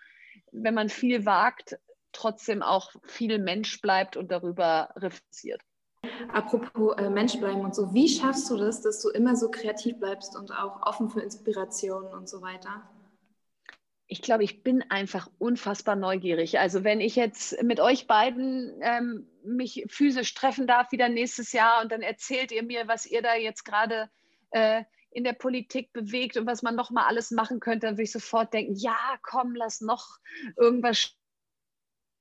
wenn 0.51 0.75
man 0.75 0.89
viel 0.89 1.27
wagt, 1.27 1.79
trotzdem 2.13 2.63
auch 2.63 2.93
viel 3.05 3.39
Mensch 3.39 3.81
bleibt 3.81 4.17
und 4.17 4.31
darüber 4.31 4.91
reflektiert. 4.97 5.61
Apropos 6.33 6.97
äh, 6.99 7.11
Mensch 7.11 7.39
bleiben 7.39 7.61
und 7.61 7.75
so, 7.75 7.95
wie 7.95 8.09
schaffst 8.09 8.51
du 8.51 8.57
das, 8.57 8.83
dass 8.83 9.01
du 9.03 9.11
immer 9.11 9.37
so 9.37 9.51
kreativ 9.51 9.99
bleibst 9.99 10.37
und 10.37 10.51
auch 10.51 10.83
offen 10.83 11.09
für 11.09 11.21
Inspirationen 11.21 12.13
und 12.13 12.29
so 12.29 12.43
weiter? 12.43 12.83
Ich 14.13 14.21
glaube, 14.21 14.45
ich 14.45 14.63
bin 14.63 14.83
einfach 14.91 15.31
unfassbar 15.39 15.97
neugierig. 15.97 16.59
Also 16.59 16.85
wenn 16.85 17.01
ich 17.01 17.17
jetzt 17.17 17.63
mit 17.63 17.81
euch 17.81 18.07
beiden 18.07 18.79
ähm, 18.83 19.27
mich 19.43 19.87
physisch 19.89 20.35
treffen 20.35 20.67
darf 20.67 20.93
wieder 20.93 21.09
nächstes 21.09 21.53
Jahr 21.53 21.81
und 21.81 21.91
dann 21.91 22.03
erzählt 22.03 22.53
ihr 22.53 22.63
mir, 22.63 22.87
was 22.89 23.07
ihr 23.07 23.23
da 23.23 23.37
jetzt 23.37 23.65
gerade 23.65 24.11
äh, 24.51 24.85
in 25.13 25.25
der 25.25 25.33
Politik 25.33 25.95
bewegt 25.95 26.37
und 26.37 26.47
was 26.47 26.63
man 26.63 26.77
noch 26.77 26.91
mal 26.91 27.07
alles 27.07 27.31
machen 27.31 27.59
könnte, 27.59 27.87
dann 27.87 27.95
würde 27.95 28.03
ich 28.03 28.13
sofort 28.13 28.53
denken, 28.53 28.75
ja, 28.77 28.99
komm, 29.23 29.55
lass 29.55 29.81
noch 29.81 30.19
irgendwas 30.59 31.17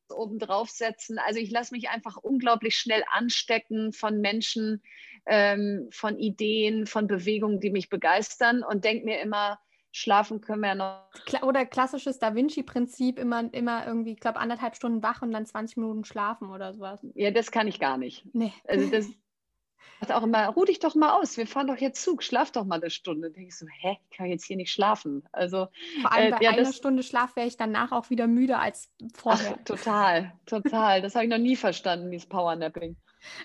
oben 0.09 0.39
draufsetzen. 0.39 1.19
Also 1.19 1.41
ich 1.41 1.51
lasse 1.51 1.73
mich 1.73 1.89
einfach 1.89 2.15
unglaublich 2.15 2.77
schnell 2.77 3.03
anstecken 3.11 3.91
von 3.91 4.21
Menschen, 4.21 4.81
ähm, 5.25 5.89
von 5.91 6.17
Ideen, 6.17 6.87
von 6.87 7.07
Bewegungen, 7.07 7.59
die 7.59 7.69
mich 7.69 7.89
begeistern 7.89 8.63
und 8.63 8.85
denke 8.85 9.03
mir 9.03 9.19
immer, 9.19 9.59
Schlafen 9.91 10.41
können 10.41 10.61
wir 10.61 10.69
ja 10.69 10.75
noch. 10.75 11.43
Oder 11.43 11.65
klassisches 11.65 12.19
Da 12.19 12.33
Vinci-Prinzip, 12.33 13.19
immer, 13.19 13.53
immer 13.53 13.85
irgendwie, 13.85 14.13
ich 14.13 14.19
glaube, 14.19 14.39
anderthalb 14.39 14.75
Stunden 14.75 15.03
wach 15.03 15.21
und 15.21 15.31
dann 15.31 15.45
20 15.45 15.77
Minuten 15.77 16.05
schlafen 16.05 16.49
oder 16.49 16.73
sowas. 16.73 17.05
Ja, 17.13 17.31
das 17.31 17.51
kann 17.51 17.67
ich 17.67 17.79
gar 17.79 17.97
nicht. 17.97 18.25
Nee. 18.33 18.53
Also 18.67 18.89
das 18.89 19.09
sagt 20.01 20.11
auch 20.11 20.23
immer, 20.23 20.47
ruh 20.49 20.65
dich 20.65 20.79
doch 20.79 20.95
mal 20.95 21.11
aus, 21.19 21.37
wir 21.37 21.45
fahren 21.45 21.67
doch 21.67 21.77
jetzt 21.77 22.03
Zug, 22.03 22.23
schlaf 22.23 22.51
doch 22.51 22.65
mal 22.65 22.79
eine 22.79 22.89
Stunde. 22.89 23.29
Da 23.29 23.35
denke 23.35 23.49
ich 23.49 23.57
so, 23.57 23.67
hä, 23.67 23.97
ich 24.09 24.17
kann 24.17 24.27
jetzt 24.27 24.45
hier 24.45 24.57
nicht 24.57 24.71
schlafen. 24.71 25.23
Also, 25.31 25.67
Vor 26.01 26.11
allem 26.11 26.33
äh, 26.33 26.37
bei 26.37 26.43
ja, 26.43 26.51
einer 26.51 26.63
das, 26.63 26.75
Stunde 26.75 27.03
Schlaf 27.03 27.35
wäre 27.35 27.47
ich 27.47 27.57
danach 27.57 27.91
auch 27.91 28.09
wieder 28.09 28.27
müde 28.27 28.57
als 28.57 28.91
vorher. 29.13 29.57
Ach, 29.59 29.63
total, 29.63 30.33
total. 30.45 31.01
Das 31.01 31.15
habe 31.15 31.25
ich 31.25 31.29
noch 31.31 31.37
nie 31.37 31.55
verstanden, 31.55 32.11
dieses 32.11 32.27
Powernapping. 32.27 32.95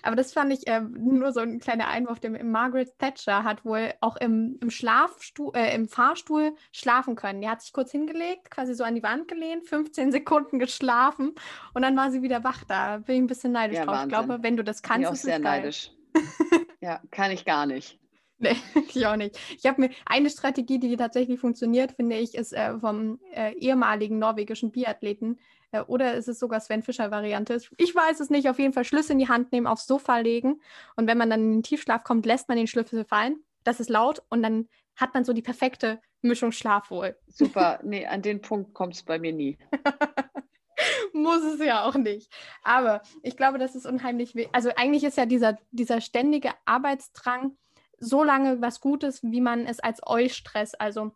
Aber 0.03 0.15
das 0.15 0.33
fand 0.33 0.51
ich 0.53 0.67
äh, 0.67 0.81
nur 0.81 1.31
so 1.31 1.39
ein 1.39 1.59
kleiner 1.59 1.87
Einwurf, 1.87 2.19
den 2.19 2.51
Margaret 2.51 2.97
Thatcher 2.99 3.43
hat 3.43 3.65
wohl 3.65 3.93
auch 4.01 4.17
im, 4.17 4.57
im, 4.61 4.69
Schlafstuhl, 4.69 5.51
äh, 5.55 5.73
im 5.75 5.87
Fahrstuhl 5.87 6.55
schlafen 6.71 7.15
können. 7.15 7.41
Die 7.41 7.49
hat 7.49 7.61
sich 7.61 7.73
kurz 7.73 7.91
hingelegt, 7.91 8.51
quasi 8.51 8.73
so 8.73 8.83
an 8.83 8.95
die 8.95 9.03
Wand 9.03 9.27
gelehnt, 9.27 9.65
15 9.67 10.11
Sekunden 10.11 10.59
geschlafen 10.59 11.33
und 11.73 11.81
dann 11.81 11.95
war 11.95 12.11
sie 12.11 12.21
wieder 12.21 12.43
wach. 12.43 12.63
Da 12.67 12.97
bin 12.97 13.15
ich 13.15 13.21
ein 13.21 13.27
bisschen 13.27 13.51
neidisch 13.51 13.77
ja, 13.77 13.85
drauf. 13.85 13.95
Wahnsinn. 13.95 14.09
Ich 14.09 14.25
glaube, 14.25 14.43
wenn 14.43 14.57
du 14.57 14.63
das 14.63 14.81
kannst, 14.81 14.97
bin 14.97 15.01
ich 15.01 15.07
auch 15.07 15.13
ist 15.13 15.21
sehr 15.23 15.39
neidisch. 15.39 15.91
ja, 16.81 17.01
kann 17.11 17.31
ich 17.31 17.45
gar 17.45 17.65
nicht. 17.65 17.99
Nee, 18.39 18.55
ich 18.93 19.05
auch 19.07 19.15
nicht. 19.15 19.37
Ich 19.57 19.65
habe 19.65 19.81
mir 19.81 19.89
eine 20.05 20.29
Strategie, 20.29 20.79
die 20.79 20.95
tatsächlich 20.95 21.39
funktioniert, 21.39 21.93
finde 21.93 22.17
ich, 22.17 22.35
ist 22.35 22.53
äh, 22.53 22.77
vom 22.79 23.19
äh, 23.31 23.53
ehemaligen 23.53 24.19
norwegischen 24.19 24.71
Biathleten 24.71 25.39
oder 25.87 26.13
ist 26.15 26.27
es 26.27 26.39
sogar 26.39 26.59
Sven 26.59 26.83
Fischer-Variante? 26.83 27.61
Ich 27.77 27.93
weiß 27.93 28.19
es 28.19 28.29
nicht. 28.29 28.49
Auf 28.49 28.59
jeden 28.59 28.73
Fall 28.73 28.85
Schlüssel 28.85 29.13
in 29.13 29.19
die 29.19 29.27
Hand 29.27 29.51
nehmen, 29.51 29.67
aufs 29.67 29.87
Sofa 29.87 30.17
legen 30.17 30.61
und 30.95 31.07
wenn 31.07 31.17
man 31.17 31.29
dann 31.29 31.41
in 31.41 31.51
den 31.53 31.63
Tiefschlaf 31.63 32.03
kommt, 32.03 32.25
lässt 32.25 32.47
man 32.47 32.57
den 32.57 32.67
Schlüssel 32.67 33.05
fallen. 33.05 33.43
Das 33.63 33.79
ist 33.79 33.89
laut 33.89 34.23
und 34.29 34.43
dann 34.43 34.69
hat 34.95 35.13
man 35.13 35.23
so 35.23 35.33
die 35.33 35.41
perfekte 35.41 35.99
Mischung 36.21 36.51
Schlaf 36.51 36.89
wohl. 36.89 37.17
Super. 37.27 37.79
Nee, 37.83 38.05
an 38.05 38.21
den 38.21 38.41
Punkt 38.41 38.73
kommt 38.73 38.95
es 38.95 39.03
bei 39.03 39.19
mir 39.19 39.33
nie. 39.33 39.57
Muss 41.13 41.43
es 41.43 41.59
ja 41.63 41.83
auch 41.83 41.95
nicht. 41.95 42.31
Aber 42.63 43.01
ich 43.23 43.35
glaube, 43.35 43.57
das 43.57 43.75
ist 43.75 43.85
unheimlich. 43.85 44.33
Also 44.53 44.69
eigentlich 44.75 45.03
ist 45.03 45.17
ja 45.17 45.25
dieser, 45.25 45.57
dieser 45.71 46.01
ständige 46.01 46.51
Arbeitsdrang 46.65 47.57
so 47.99 48.23
lange 48.23 48.61
was 48.61 48.79
Gutes, 48.79 49.23
wie 49.23 49.41
man 49.41 49.65
es 49.65 49.79
als 49.79 50.01
Eustress, 50.05 50.75
also 50.75 51.13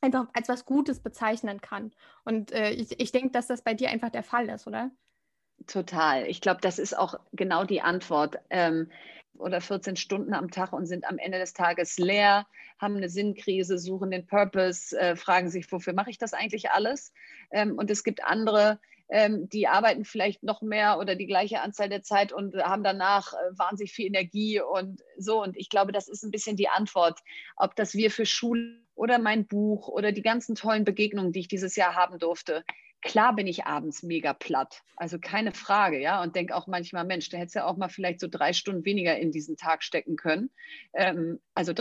einfach 0.00 0.26
als 0.32 0.48
was 0.48 0.64
Gutes 0.64 1.00
bezeichnen 1.00 1.60
kann. 1.60 1.92
Und 2.24 2.52
äh, 2.52 2.70
ich, 2.70 3.00
ich 3.00 3.12
denke, 3.12 3.30
dass 3.30 3.46
das 3.46 3.62
bei 3.62 3.74
dir 3.74 3.90
einfach 3.90 4.10
der 4.10 4.22
Fall 4.22 4.48
ist, 4.48 4.66
oder? 4.66 4.90
Total. 5.66 6.26
Ich 6.26 6.40
glaube, 6.40 6.60
das 6.60 6.78
ist 6.78 6.96
auch 6.96 7.18
genau 7.32 7.64
die 7.64 7.80
Antwort. 7.80 8.36
Ähm, 8.50 8.90
oder 9.38 9.60
14 9.60 9.96
Stunden 9.96 10.34
am 10.34 10.50
Tag 10.50 10.72
und 10.72 10.86
sind 10.86 11.04
am 11.04 11.18
Ende 11.18 11.38
des 11.38 11.52
Tages 11.52 11.98
leer, 11.98 12.46
haben 12.78 12.96
eine 12.96 13.08
Sinnkrise, 13.08 13.78
suchen 13.78 14.10
den 14.10 14.26
Purpose, 14.26 14.98
äh, 14.98 15.16
fragen 15.16 15.50
sich, 15.50 15.70
wofür 15.70 15.92
mache 15.92 16.10
ich 16.10 16.18
das 16.18 16.32
eigentlich 16.32 16.70
alles? 16.70 17.12
Ähm, 17.50 17.76
und 17.76 17.90
es 17.90 18.04
gibt 18.04 18.24
andere, 18.24 18.80
ähm, 19.08 19.48
die 19.48 19.68
arbeiten 19.68 20.04
vielleicht 20.04 20.42
noch 20.42 20.62
mehr 20.62 20.98
oder 20.98 21.14
die 21.14 21.26
gleiche 21.26 21.60
Anzahl 21.60 21.88
der 21.88 22.02
Zeit 22.02 22.32
und 22.32 22.56
haben 22.56 22.82
danach 22.82 23.32
äh, 23.32 23.58
wahnsinnig 23.58 23.92
viel 23.92 24.06
Energie 24.06 24.60
und 24.60 25.00
so. 25.16 25.42
Und 25.42 25.56
ich 25.56 25.68
glaube, 25.68 25.92
das 25.92 26.08
ist 26.08 26.24
ein 26.24 26.30
bisschen 26.30 26.56
die 26.56 26.68
Antwort, 26.68 27.20
ob 27.56 27.76
das 27.76 27.94
wir 27.94 28.10
für 28.10 28.26
Schule 28.26 28.80
oder 28.94 29.18
mein 29.18 29.46
Buch 29.46 29.88
oder 29.88 30.10
die 30.10 30.22
ganzen 30.22 30.54
tollen 30.54 30.84
Begegnungen, 30.84 31.32
die 31.32 31.40
ich 31.40 31.48
dieses 31.48 31.76
Jahr 31.76 31.94
haben 31.94 32.18
durfte. 32.18 32.64
Klar 33.02 33.36
bin 33.36 33.46
ich 33.46 33.66
abends 33.66 34.02
mega 34.02 34.32
platt, 34.32 34.82
also 34.96 35.18
keine 35.20 35.52
Frage, 35.52 36.00
ja, 36.00 36.22
und 36.22 36.34
denke 36.34 36.56
auch 36.56 36.66
manchmal, 36.66 37.04
Mensch, 37.04 37.28
da 37.28 37.36
hättest 37.36 37.54
du 37.54 37.58
ja 37.60 37.66
auch 37.66 37.76
mal 37.76 37.88
vielleicht 37.88 38.18
so 38.18 38.26
drei 38.26 38.52
Stunden 38.52 38.84
weniger 38.84 39.16
in 39.16 39.30
diesen 39.30 39.56
Tag 39.56 39.84
stecken 39.84 40.16
können. 40.16 40.50
Ähm, 40.94 41.38
also 41.54 41.72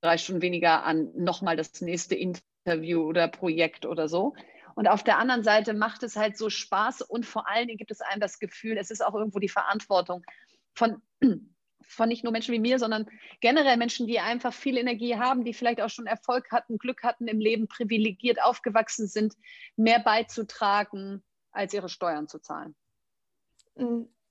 drei 0.00 0.18
Stunden 0.18 0.42
weniger 0.42 0.84
an 0.84 1.10
nochmal 1.16 1.56
das 1.56 1.80
nächste 1.80 2.14
Interview 2.14 3.02
oder 3.02 3.26
Projekt 3.28 3.86
oder 3.86 4.08
so. 4.08 4.34
Und 4.78 4.86
auf 4.86 5.02
der 5.02 5.18
anderen 5.18 5.42
Seite 5.42 5.74
macht 5.74 6.04
es 6.04 6.14
halt 6.14 6.38
so 6.38 6.50
Spaß 6.50 7.02
und 7.02 7.26
vor 7.26 7.48
allen 7.48 7.66
Dingen 7.66 7.78
gibt 7.78 7.90
es 7.90 8.00
einem 8.00 8.20
das 8.20 8.38
Gefühl, 8.38 8.78
es 8.78 8.92
ist 8.92 9.04
auch 9.04 9.16
irgendwo 9.16 9.40
die 9.40 9.48
Verantwortung 9.48 10.24
von, 10.72 11.02
von 11.82 12.08
nicht 12.08 12.22
nur 12.22 12.32
Menschen 12.32 12.52
wie 12.52 12.60
mir, 12.60 12.78
sondern 12.78 13.10
generell 13.40 13.76
Menschen, 13.76 14.06
die 14.06 14.20
einfach 14.20 14.54
viel 14.54 14.76
Energie 14.76 15.16
haben, 15.16 15.42
die 15.42 15.52
vielleicht 15.52 15.80
auch 15.80 15.90
schon 15.90 16.06
Erfolg 16.06 16.52
hatten, 16.52 16.78
Glück 16.78 17.02
hatten 17.02 17.26
im 17.26 17.40
Leben, 17.40 17.66
privilegiert 17.66 18.40
aufgewachsen 18.40 19.08
sind, 19.08 19.34
mehr 19.74 19.98
beizutragen, 19.98 21.24
als 21.50 21.74
ihre 21.74 21.88
Steuern 21.88 22.28
zu 22.28 22.38
zahlen. 22.38 22.76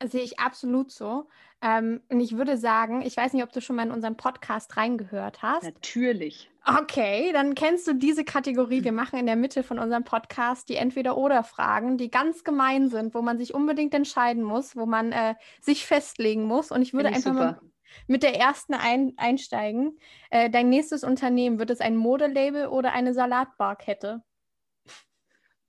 Sehe 0.04 0.22
ich 0.22 0.40
absolut 0.40 0.92
so. 0.92 1.28
Ähm, 1.62 2.02
und 2.10 2.20
ich 2.20 2.38
würde 2.38 2.58
sagen, 2.58 3.02
ich 3.02 3.18
weiß 3.18 3.34
nicht, 3.34 3.44
ob 3.44 3.52
du 3.52 3.62
schon 3.62 3.76
mal 3.76 3.86
in 3.88 3.92
unseren 3.92 4.16
Podcast 4.16 4.78
reingehört 4.78 5.42
hast. 5.42 5.64
Natürlich. 5.64 6.52
Okay, 6.66 7.32
dann 7.34 7.56
kennst 7.56 7.88
du 7.88 7.94
diese 7.94 8.24
Kategorie. 8.24 8.84
Wir 8.84 8.92
machen 8.92 9.18
in 9.18 9.26
der 9.26 9.36
Mitte 9.36 9.64
von 9.64 9.80
unserem 9.80 10.04
Podcast 10.04 10.70
die 10.70 10.76
Entweder-Oder-Fragen, 10.76 11.98
die 11.98 12.12
ganz 12.12 12.44
gemein 12.44 12.90
sind, 12.90 13.16
wo 13.16 13.22
man 13.22 13.38
sich 13.38 13.54
unbedingt 13.54 13.94
entscheiden 13.94 14.44
muss, 14.44 14.76
wo 14.76 14.86
man 14.86 15.12
äh, 15.12 15.36
sich 15.62 15.86
festlegen 15.86 16.44
muss. 16.44 16.72
Und 16.72 16.82
ich 16.82 16.94
würde 16.94 17.10
ich 17.10 17.16
einfach 17.16 17.32
super. 17.32 17.52
mal 17.54 17.62
mit 18.06 18.22
der 18.22 18.36
ersten 18.36 18.74
ein 18.74 19.14
einsteigen. 19.18 19.98
Äh, 20.30 20.50
dein 20.50 20.70
nächstes 20.70 21.04
Unternehmen, 21.04 21.58
wird 21.58 21.70
es 21.70 21.80
ein 21.80 21.96
Modelabel 21.96 22.68
oder 22.68 22.94
eine 22.94 23.14
Salatbarkette? 23.14 24.24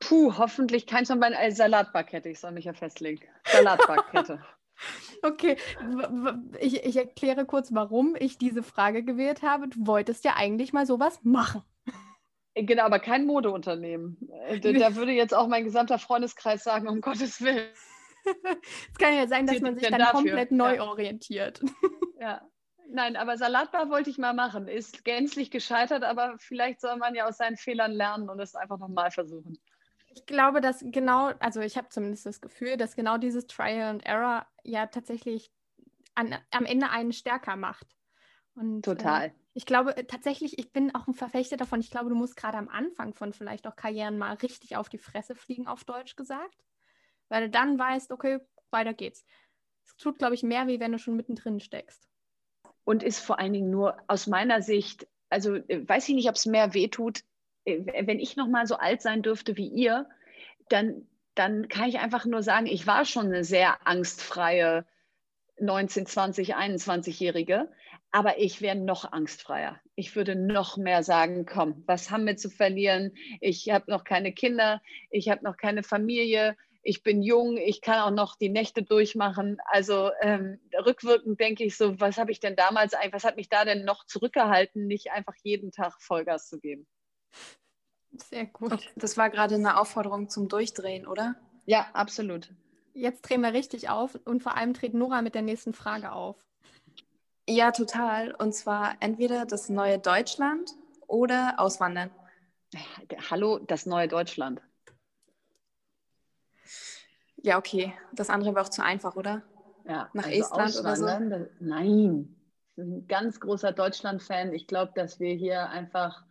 Puh, 0.01 0.37
hoffentlich 0.39 0.87
keins 0.87 1.09
von 1.09 1.21
beiden. 1.21 1.37
Eine 1.37 1.55
Salatbarkette, 1.55 2.29
ich 2.29 2.41
soll 2.41 2.53
mich 2.53 2.67
ja 2.67 2.73
festlegen. 2.73 3.27
Salatbarkette. 3.45 4.41
Okay, 5.25 5.57
ich, 6.61 6.85
ich 6.85 6.97
erkläre 6.97 7.45
kurz, 7.47 7.75
warum 7.75 8.15
ich 8.17 8.39
diese 8.39 8.63
Frage 8.63 9.03
gewählt 9.03 9.43
habe. 9.43 9.67
Du 9.67 9.89
wolltest 9.89 10.25
ja 10.25 10.35
eigentlich 10.37 10.73
mal 10.73 10.87
sowas 10.87 11.19
machen. 11.25 11.63
Äh, 12.55 12.65
genau, 12.65 12.85
aber 12.85 12.99
kein 12.99 13.27
Modeunternehmen. 13.27 14.19
Äh, 14.47 14.61
da, 14.61 14.73
da 14.73 14.97
würde 14.97 15.13
jetzt 15.13 15.35
auch 15.35 15.49
mein 15.49 15.65
gesamter 15.65 15.99
Freundeskreis 15.99 16.65
sagen, 16.65 16.89
um 16.89 17.01
Gottes 17.01 17.41
Willen. 17.43 17.69
Es 18.93 18.99
kann 18.99 19.15
ja 19.15 19.27
sein, 19.27 19.47
dass 19.47 19.61
man 19.61 19.75
sich 19.75 19.89
dann 19.89 19.99
dafür? 19.99 20.21
komplett 20.21 20.53
neu 20.53 20.77
ja. 20.77 20.83
orientiert. 20.83 21.61
Ja. 22.21 22.43
Nein, 22.91 23.15
aber 23.15 23.39
Salatbar 23.39 23.91
wollte 23.91 24.11
ich 24.11 24.19
mal 24.19 24.35
machen. 24.35 24.67
Ist 24.67 25.05
gänzlich 25.05 25.53
gescheitert, 25.53 26.03
aber 26.03 26.35
vielleicht 26.39 26.81
soll 26.81 26.97
man 26.97 27.15
ja 27.15 27.29
aus 27.29 27.37
seinen 27.37 27.57
Fehlern 27.57 27.93
lernen 27.93 28.29
und 28.29 28.41
es 28.41 28.57
einfach 28.57 28.79
nochmal 28.79 29.13
versuchen. 29.13 29.57
Ich 30.11 30.27
glaube, 30.27 30.61
dass 30.61 30.83
genau, 30.85 31.29
also 31.39 31.61
ich 31.61 31.77
habe 31.77 31.89
zumindest 31.89 32.27
das 32.27 32.41
Gefühl, 32.41 32.77
dass 32.77 32.97
genau 32.97 33.19
dieses 33.19 33.47
Trial 33.47 33.89
and 33.89 34.07
Error 34.07 34.47
ja 34.65 34.87
tatsächlich 34.87 35.53
an, 36.15 36.37
am 36.51 36.65
Ende 36.65 36.91
einen 36.91 37.13
stärker 37.13 37.57
macht. 37.57 37.87
Und, 38.55 38.85
Total. 38.85 39.27
Äh, 39.27 39.33
ich 39.55 39.67
glaube 39.67 39.97
äh, 39.97 40.05
tatsächlich, 40.05 40.59
ich 40.59 40.73
bin 40.73 40.95
auch 40.95 41.07
ein 41.07 41.15
Verfechter 41.15 41.57
davon. 41.57 41.81
Ich 41.81 41.91
glaube, 41.91 42.11
du 42.11 42.17
musst 42.17 42.37
gerade 42.37 42.59
am 42.59 42.69
Anfang 42.69 43.15
von 43.15 43.33
vielleicht 43.33 43.67
auch 43.67 43.77
Karrieren 43.77 44.19
mal 44.19 44.35
richtig 44.35 44.77
auf 44.77 44.89
die 44.89 44.99
Fresse 44.99 45.35
fliegen, 45.35 45.67
auf 45.67 45.85
Deutsch 45.85 46.17
gesagt, 46.17 46.65
weil 47.29 47.45
du 47.45 47.51
dann 47.51 47.79
weißt, 47.79 48.11
okay, 48.11 48.41
weiter 48.71 48.95
geht's. 48.95 49.25
Es 49.85 49.97
tut, 49.97 50.19
glaube 50.19 50.35
ich, 50.35 50.43
mehr, 50.43 50.67
wie 50.67 50.81
wenn 50.81 50.93
du 50.93 50.99
schon 50.99 51.17
mittendrin 51.17 51.61
steckst. 51.61 52.09
Und 52.85 53.03
ist 53.03 53.21
vor 53.21 53.39
allen 53.39 53.53
Dingen 53.53 53.71
nur 53.71 53.97
aus 54.07 54.27
meiner 54.27 54.63
Sicht, 54.63 55.07
also 55.29 55.55
äh, 55.55 55.87
weiß 55.89 56.09
ich 56.09 56.15
nicht, 56.15 56.29
ob 56.29 56.35
es 56.35 56.47
mehr 56.47 56.75
wehtut, 56.75 57.21
äh, 57.21 57.23
wenn 57.77 58.19
ich 58.19 58.37
noch 58.37 58.49
mal 58.49 58.67
so 58.67 58.77
alt 58.77 59.03
sein 59.03 59.23
dürfte 59.23 59.57
wie 59.57 59.69
ihr, 59.69 60.09
dann, 60.69 61.07
dann 61.35 61.69
kann 61.69 61.89
ich 61.89 61.99
einfach 61.99 62.25
nur 62.25 62.43
sagen, 62.43 62.67
ich 62.67 62.87
war 62.87 63.05
schon 63.05 63.27
eine 63.27 63.45
sehr 63.45 63.87
angstfreie 63.87 64.87
19, 65.61 66.07
20, 66.07 66.57
21-Jährige, 66.57 67.69
aber 68.11 68.39
ich 68.39 68.63
wäre 68.63 68.77
noch 68.77 69.13
angstfreier. 69.13 69.81
Ich 69.97 70.15
würde 70.17 70.37
noch 70.37 70.77
mehr 70.77 71.03
sagen, 71.03 71.47
komm, 71.47 71.83
was 71.87 72.11
haben 72.11 72.27
wir 72.27 72.37
zu 72.37 72.49
verlieren? 72.49 73.13
Ich 73.41 73.69
habe 73.71 73.91
noch 73.91 74.05
keine 74.05 74.33
Kinder, 74.33 74.81
ich 75.11 75.29
habe 75.29 75.45
noch 75.45 75.57
keine 75.57 75.83
Familie, 75.83 76.57
ich 76.83 77.03
bin 77.03 77.23
jung, 77.23 77.57
ich 77.57 77.83
kann 77.83 78.01
auch 78.01 78.11
noch 78.11 78.37
die 78.37 78.49
Nächte 78.49 78.83
durchmachen. 78.83 79.59
Also 79.67 80.11
ähm, 80.23 80.59
rückwirkend 80.87 81.39
denke 81.41 81.65
ich 81.65 81.77
so, 81.77 82.01
was 82.01 82.19
habe 82.19 82.31
ich 82.31 82.41
denn 82.41 82.57
damals, 82.57 82.95
was 83.11 83.25
hat 83.25 83.37
mich 83.37 83.49
da 83.49 83.65
denn 83.65 83.85
noch 83.85 84.07
zurückgehalten, 84.07 84.87
nicht 84.87 85.11
einfach 85.11 85.35
jeden 85.43 85.73
Tag 85.73 86.01
Vollgas 86.01 86.49
zu 86.49 86.59
geben? 86.59 86.87
Sehr 88.13 88.47
gut. 88.47 88.73
Okay, 88.73 88.89
das 88.97 89.17
war 89.17 89.31
gerade 89.31 89.55
eine 89.55 89.79
Aufforderung 89.79 90.29
zum 90.29 90.49
Durchdrehen, 90.49 91.07
oder? 91.07 91.37
Ja, 91.67 91.87
absolut. 91.93 92.51
Jetzt 92.95 93.23
drehen 93.23 93.43
wir 93.43 93.53
richtig 93.53 93.91
auf 93.91 94.19
und 94.25 94.43
vor 94.43 94.57
allem 94.57 94.75
tritt 94.75 94.95
Nora 94.95 95.23
mit 95.23 95.35
der 95.35 95.43
nächsten 95.43 95.73
Frage 95.73 96.13
auf. 96.13 96.37
Ja, 97.49 97.71
total. 97.71 98.35
Und 98.35 98.55
zwar 98.55 98.97
entweder 99.01 99.47
das 99.47 99.69
neue 99.69 99.99
Deutschland 99.99 100.71
oder 101.07 101.55
Auswandern. 101.59 102.11
Hallo, 103.31 103.59
das 103.59 103.87
neue 103.87 104.09
Deutschland. 104.09 104.61
Ja, 107.37 107.57
okay. 107.57 107.95
Das 108.13 108.31
andere 108.31 108.55
war 108.55 108.63
auch 108.65 108.69
zu 108.69 108.83
einfach, 108.83 109.17
oder? 109.17 109.43
Ja, 109.87 110.11
nach 110.13 110.27
also 110.27 110.41
Estland 110.41 110.77
oder 110.77 110.97
so? 110.97 111.49
Nein. 111.61 112.37
Ich 112.71 112.75
bin 112.75 112.99
ein 112.99 113.09
ganz 113.09 113.41
großer 113.41 113.73
Deutschland-Fan. 113.73 114.53
Ich 114.53 114.67
glaube, 114.67 114.93
dass 114.95 115.19
wir 115.19 115.35
hier 115.35 115.69
einfach 115.71 116.25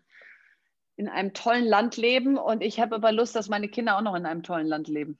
in 0.97 1.07
einem 1.07 1.33
tollen 1.33 1.65
Land 1.65 1.95
leben 1.95 2.37
und 2.37 2.61
ich 2.61 2.79
habe 2.79 2.95
aber 2.95 3.11
Lust, 3.11 3.35
dass 3.35 3.49
meine 3.49 3.69
Kinder 3.69 3.97
auch 3.97 4.01
noch 4.01 4.15
in 4.15 4.25
einem 4.25 4.43
tollen 4.43 4.67
Land 4.67 4.87
leben. 4.87 5.17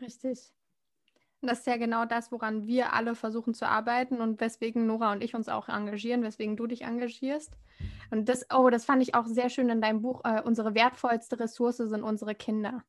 Richtig. 0.00 0.52
Und 1.40 1.50
das 1.50 1.60
ist 1.60 1.66
ja 1.66 1.76
genau 1.76 2.04
das, 2.04 2.30
woran 2.30 2.66
wir 2.66 2.92
alle 2.92 3.14
versuchen 3.14 3.54
zu 3.54 3.66
arbeiten 3.66 4.20
und 4.20 4.40
weswegen 4.40 4.86
Nora 4.86 5.12
und 5.12 5.24
ich 5.24 5.34
uns 5.34 5.48
auch 5.48 5.68
engagieren, 5.68 6.22
weswegen 6.22 6.56
du 6.56 6.66
dich 6.66 6.82
engagierst. 6.82 7.52
Und 8.10 8.28
das, 8.28 8.46
oh, 8.54 8.70
das 8.70 8.84
fand 8.84 9.02
ich 9.02 9.14
auch 9.14 9.26
sehr 9.26 9.48
schön 9.48 9.68
in 9.68 9.80
deinem 9.80 10.02
Buch. 10.02 10.20
Äh, 10.24 10.42
unsere 10.42 10.74
wertvollste 10.74 11.40
Ressource 11.40 11.78
sind 11.78 12.02
unsere 12.02 12.34
Kinder. 12.34 12.84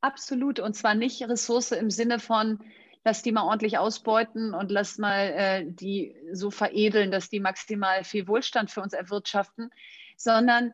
Absolut. 0.00 0.58
Und 0.58 0.74
zwar 0.74 0.94
nicht 0.94 1.22
Ressource 1.22 1.72
im 1.72 1.90
Sinne 1.90 2.18
von, 2.18 2.60
lass 3.04 3.22
die 3.22 3.32
mal 3.32 3.44
ordentlich 3.44 3.78
ausbeuten 3.78 4.54
und 4.54 4.70
lass 4.70 4.98
mal 4.98 5.32
äh, 5.34 5.64
die 5.66 6.16
so 6.32 6.50
veredeln, 6.50 7.10
dass 7.10 7.28
die 7.28 7.40
maximal 7.40 8.04
viel 8.04 8.26
Wohlstand 8.26 8.70
für 8.70 8.80
uns 8.80 8.94
erwirtschaften, 8.94 9.70
sondern 10.22 10.72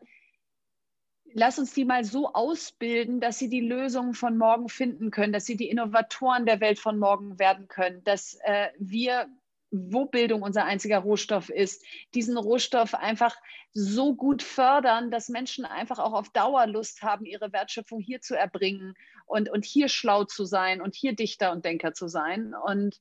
lass 1.33 1.59
uns 1.59 1.73
die 1.73 1.85
mal 1.85 2.03
so 2.03 2.33
ausbilden, 2.33 3.19
dass 3.19 3.39
sie 3.39 3.49
die 3.49 3.61
Lösungen 3.61 4.13
von 4.13 4.37
morgen 4.37 4.69
finden 4.69 5.11
können, 5.11 5.33
dass 5.33 5.45
sie 5.45 5.57
die 5.57 5.69
Innovatoren 5.69 6.45
der 6.45 6.59
Welt 6.59 6.79
von 6.79 6.99
morgen 6.99 7.39
werden 7.39 7.67
können, 7.67 8.03
dass 8.03 8.37
äh, 8.43 8.69
wir 8.77 9.27
wo 9.71 10.05
Bildung 10.05 10.41
unser 10.41 10.65
einziger 10.65 10.99
Rohstoff 10.99 11.49
ist, 11.49 11.85
diesen 12.15 12.37
Rohstoff 12.37 12.95
einfach 12.95 13.35
so 13.71 14.15
gut 14.15 14.41
fördern, 14.41 15.11
dass 15.11 15.29
Menschen 15.29 15.65
einfach 15.65 15.99
auch 15.99 16.13
auf 16.13 16.29
Dauer 16.29 16.65
Lust 16.65 17.03
haben, 17.03 17.25
ihre 17.25 17.53
Wertschöpfung 17.53 17.99
hier 17.99 18.21
zu 18.21 18.35
erbringen 18.35 18.95
und, 19.25 19.49
und 19.49 19.65
hier 19.65 19.87
schlau 19.87 20.23
zu 20.23 20.45
sein 20.45 20.81
und 20.81 20.95
hier 20.95 21.13
Dichter 21.13 21.51
und 21.51 21.65
Denker 21.65 21.93
zu 21.93 22.07
sein. 22.07 22.55
Und 22.55 22.99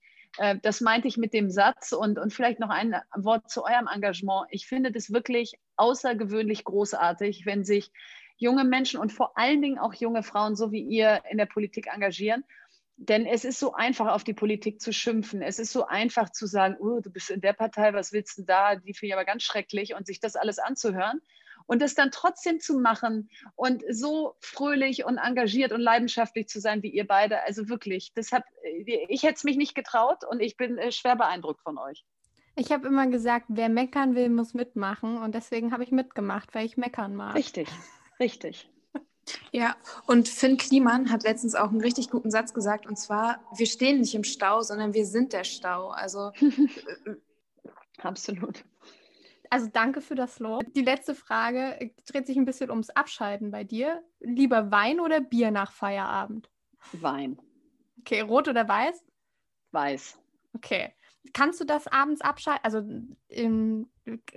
das 0.63 0.81
meinte 0.81 1.09
ich 1.09 1.17
mit 1.17 1.33
dem 1.33 1.51
Satz 1.51 1.93
und, 1.93 2.19
und 2.19 2.33
vielleicht 2.33 2.61
noch 2.61 2.71
ein 2.71 2.95
Wort 3.17 3.51
zu 3.51 3.65
eurem 3.65 3.89
Engagement. 3.93 4.47
Ich 4.51 4.67
finde 4.67 4.93
das 4.93 5.13
wirklich 5.13 5.55
außergewöhnlich 5.77 6.65
großartig, 6.65 7.45
wenn 7.47 7.65
sich 7.65 7.91
junge 8.37 8.65
Menschen 8.65 9.01
und 9.01 9.13
vor 9.13 9.37
allen 9.37 9.63
Dingen 9.63 9.79
auch 9.79 9.95
junge 9.95 10.23
Frauen, 10.23 10.55
so 10.55 10.71
wie 10.71 10.83
ihr, 10.83 11.23
in 11.31 11.39
der 11.39 11.47
Politik 11.47 11.89
engagieren. 11.93 12.45
Denn 12.97 13.27
es 13.27 13.45
ist 13.45 13.59
so 13.61 13.75
einfach, 13.75 14.09
auf 14.09 14.25
die 14.25 14.35
Politik 14.35 14.81
zu 14.81 14.93
schimpfen. 14.93 15.43
Es 15.43 15.59
ist 15.59 15.73
so 15.73 15.87
einfach 15.87 16.31
zu 16.31 16.47
sagen, 16.47 16.77
oh, 16.81 17.01
du 17.01 17.11
bist 17.11 17.31
in 17.31 17.41
der 17.41 17.53
Partei, 17.53 17.93
was 17.93 18.13
willst 18.13 18.39
du 18.39 18.43
da? 18.43 18.77
Die 18.77 18.95
finde 18.95 19.09
ich 19.09 19.13
aber 19.15 19.25
ganz 19.25 19.43
schrecklich 19.43 19.95
und 19.95 20.07
sich 20.07 20.21
das 20.21 20.37
alles 20.37 20.59
anzuhören 20.59 21.21
und 21.69 21.83
es 21.83 21.95
dann 21.95 22.11
trotzdem 22.11 22.61
zu 22.61 22.79
machen 22.81 23.31
und 23.55 23.85
so 23.91 24.35
fröhlich 24.41 25.05
und 25.05 25.19
engagiert 25.19 25.71
und 25.71 25.81
leidenschaftlich 25.81 26.49
zu 26.49 26.61
sein 26.61 26.83
wie 26.83 26.89
ihr 26.89 27.07
beide. 27.07 27.43
Also 27.45 27.69
wirklich, 27.69 28.13
deshalb, 28.17 28.45
ich 28.87 29.23
hätte 29.23 29.35
es 29.35 29.45
mich 29.45 29.57
nicht 29.57 29.75
getraut 29.75 30.25
und 30.29 30.41
ich 30.41 30.57
bin 30.57 30.79
äh, 30.79 30.91
schwer 30.91 31.15
beeindruckt 31.15 31.61
von 31.63 31.79
euch. 31.79 32.05
Ich 32.57 32.73
habe 32.73 32.89
immer 32.89 33.07
gesagt, 33.07 33.47
wer 33.49 33.69
meckern 33.69 34.17
will, 34.17 34.31
muss 34.31 34.55
mitmachen 34.55 35.19
und 35.19 35.35
deswegen 35.35 35.73
habe 35.73 35.85
ich 35.85 35.93
mitgemacht, 35.93 36.55
weil 36.55 36.67
ich 36.67 36.77
meckern 36.77 37.15
mag. 37.15 37.37
Richtig, 37.37 37.69
richtig. 38.19 38.69
Ja, 39.53 39.77
und 40.07 40.27
Finn 40.27 40.57
Kliman 40.57 41.13
hat 41.13 41.23
letztens 41.23 41.55
auch 41.55 41.69
einen 41.69 41.83
richtig 41.83 42.09
guten 42.09 42.31
Satz 42.31 42.55
gesagt, 42.55 42.87
und 42.87 42.97
zwar, 42.97 43.41
wir 43.55 43.67
stehen 43.67 44.01
nicht 44.01 44.15
im 44.15 44.25
Stau, 44.25 44.63
sondern 44.63 44.95
wir 44.95 45.05
sind 45.05 45.35
der 45.35 45.45
Stau. 45.45 45.91
Also 45.91 46.33
absolut. 47.99 48.65
Also 49.51 49.69
danke 49.73 50.01
für 50.01 50.15
das 50.15 50.39
Lob. 50.39 50.65
Die 50.75 50.83
letzte 50.83 51.15
Frage 51.15 51.93
dreht 52.07 52.27
sich 52.27 52.37
ein 52.37 52.45
bisschen 52.45 52.71
ums 52.71 52.91
Abschalten 52.91 53.51
bei 53.51 53.65
dir. 53.65 54.03
Lieber 54.21 54.71
Wein 54.71 55.01
oder 55.01 55.21
Bier 55.21 55.51
nach 55.51 55.73
Feierabend? 55.73 56.51
Wein. 56.93 57.39
Okay, 58.01 58.21
rot 58.21 58.49
oder 58.49 58.69
weiß? 58.69 59.05
Weiß. 59.73 60.19
Okay. 60.55 60.93
Kannst 61.33 61.61
du 61.61 61.65
das 61.65 61.87
abends 61.87 62.21
abschalten? 62.21 62.65
Also 62.65 62.83
ähm, 63.29 63.89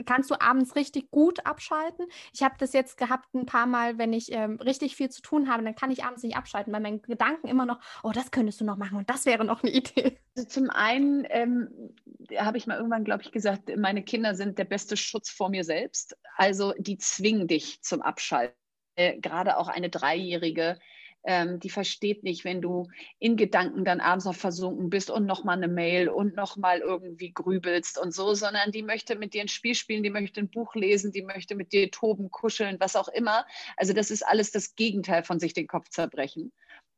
kannst 0.06 0.30
du 0.30 0.36
abends 0.40 0.76
richtig 0.76 1.10
gut 1.12 1.46
abschalten? 1.46 2.06
Ich 2.34 2.44
habe 2.44 2.56
das 2.58 2.74
jetzt 2.74 2.98
gehabt 2.98 3.34
ein 3.34 3.46
paar 3.46 3.66
Mal, 3.66 3.98
wenn 3.98 4.14
ich 4.14 4.32
ähm, 4.32 4.58
richtig 4.58 4.96
viel 4.96 5.10
zu 5.10 5.22
tun 5.22 5.50
habe, 5.50 5.64
dann 5.64 5.76
kann 5.76 5.92
ich 5.92 6.04
abends 6.04 6.24
nicht 6.24 6.36
abschalten, 6.36 6.74
weil 6.74 6.82
meine 6.82 7.00
Gedanken 7.00 7.48
immer 7.48 7.66
noch, 7.66 7.80
oh, 8.04 8.12
das 8.12 8.32
könntest 8.32 8.60
du 8.60 8.66
noch 8.66 8.78
machen 8.78 8.98
und 8.98 9.10
das 9.10 9.26
wäre 9.26 9.46
noch 9.46 9.64
eine 9.64 9.72
Idee. 9.74 10.18
Also 10.36 10.48
zum 10.48 10.70
einen 10.70 11.26
ähm, 11.30 11.96
habe 12.38 12.58
ich 12.58 12.68
mal 12.68 12.78
irgendwann, 12.78 13.04
glaube 13.04 13.24
ich, 13.24 13.32
gesagt, 13.32 13.76
meine 13.78 14.04
Kinder 14.04 14.36
sind 14.36 14.58
der 14.58 14.66
beste 14.66 14.98
Schutz 14.98 15.30
vor 15.30 15.50
mir 15.50 15.64
selbst. 15.64 16.18
Also 16.36 16.74
die 16.78 16.98
zwingen 16.98 17.48
dich 17.48 17.82
zum 17.82 18.02
Abschalten. 18.02 18.56
Äh, 18.96 19.20
gerade 19.20 19.58
auch 19.58 19.68
eine 19.68 19.90
Dreijährige 19.90 20.78
ähm, 21.24 21.60
die 21.60 21.70
versteht 21.70 22.24
nicht, 22.24 22.46
wenn 22.46 22.62
du 22.62 22.88
in 23.20 23.38
Gedanken 23.38 23.86
dann 23.86 24.00
abends 24.00 24.26
noch 24.26 24.36
versunken 24.36 24.90
bist 24.90 25.12
und 25.12 25.26
nochmal 25.26 25.58
eine 25.58 25.68
Mail 25.68 26.10
und 26.10 26.36
nochmal 26.36 26.80
irgendwie 26.80 27.32
grübelst 27.32 28.00
und 28.00 28.14
so, 28.14 28.34
sondern 28.34 28.72
die 28.72 28.82
möchte 28.82 29.16
mit 29.16 29.34
dir 29.34 29.42
ein 29.42 29.48
Spiel 29.48 29.76
spielen, 29.76 30.04
die 30.04 30.10
möchte 30.10 30.40
ein 30.40 30.50
Buch 30.50 30.74
lesen, 30.74 31.12
die 31.12 31.22
möchte 31.22 31.56
mit 31.56 31.74
dir 31.74 31.92
toben, 31.92 32.32
kuscheln, 32.32 32.78
was 32.80 32.96
auch 32.96 33.08
immer. 33.08 33.46
Also 33.78 33.94
das 33.94 34.10
ist 34.10 34.26
alles 34.26 34.52
das 34.52 34.76
Gegenteil 34.76 35.24
von 35.24 35.40
sich 35.40 35.54
den 35.54 35.68
Kopf 35.68 35.90
zerbrechen. 35.90 36.52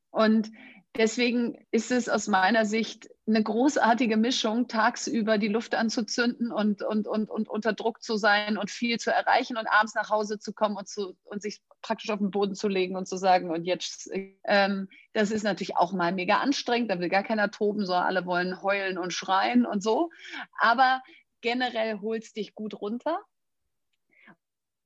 Und 0.09 0.51
deswegen 0.95 1.65
ist 1.71 1.91
es 1.91 2.09
aus 2.09 2.27
meiner 2.27 2.65
Sicht 2.65 3.09
eine 3.25 3.41
großartige 3.41 4.17
Mischung, 4.17 4.67
tagsüber 4.67 5.37
die 5.37 5.47
Luft 5.47 5.75
anzuzünden 5.75 6.51
und, 6.51 6.83
und, 6.83 7.07
und, 7.07 7.29
und 7.29 7.49
unter 7.49 7.73
Druck 7.73 8.03
zu 8.03 8.17
sein 8.17 8.57
und 8.57 8.69
viel 8.69 8.99
zu 8.99 9.11
erreichen 9.11 9.57
und 9.57 9.67
abends 9.67 9.95
nach 9.95 10.09
Hause 10.09 10.39
zu 10.39 10.53
kommen 10.53 10.75
und, 10.75 10.87
zu, 10.87 11.15
und 11.23 11.41
sich 11.41 11.61
praktisch 11.81 12.09
auf 12.09 12.19
den 12.19 12.31
Boden 12.31 12.55
zu 12.55 12.67
legen 12.67 12.95
und 12.95 13.07
zu 13.07 13.17
sagen, 13.17 13.49
und 13.49 13.63
jetzt, 13.63 14.09
ähm, 14.43 14.89
das 15.13 15.31
ist 15.31 15.43
natürlich 15.43 15.77
auch 15.77 15.93
mal 15.93 16.11
mega 16.11 16.37
anstrengend, 16.37 16.91
da 16.91 16.99
will 16.99 17.09
gar 17.09 17.23
keiner 17.23 17.49
toben, 17.49 17.85
sondern 17.85 18.05
alle 18.05 18.25
wollen 18.25 18.61
heulen 18.61 18.97
und 18.97 19.13
schreien 19.13 19.65
und 19.65 19.81
so. 19.81 20.11
Aber 20.59 21.01
generell 21.41 21.99
holst 22.01 22.35
dich 22.35 22.55
gut 22.55 22.79
runter. 22.81 23.19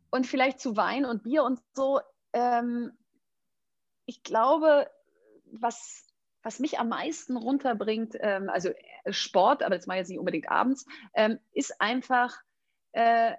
Und 0.10 0.26
vielleicht 0.26 0.60
zu 0.60 0.78
Wein 0.78 1.06
und 1.06 1.24
Bier 1.24 1.44
und 1.44 1.60
so. 1.74 2.00
Ähm, 2.34 2.92
ich 4.06 4.24
glaube, 4.24 4.90
was, 5.52 6.06
was 6.44 6.60
mich 6.60 6.80
am 6.80 6.90
meisten 6.90 7.38
runterbringt, 7.38 8.16
ähm, 8.20 8.50
also 8.50 8.70
äh, 8.70 9.14
Sport, 9.14 9.64
aber 9.64 9.76
das 9.76 9.88
mache 9.88 9.98
ich 9.98 10.02
jetzt 10.02 10.10
nicht 10.10 10.20
unbedingt 10.20 10.50
abends, 10.50 10.86
ähm, 11.14 11.40
ist 11.52 11.80
einfach, 11.82 12.38
äh, 12.94 13.34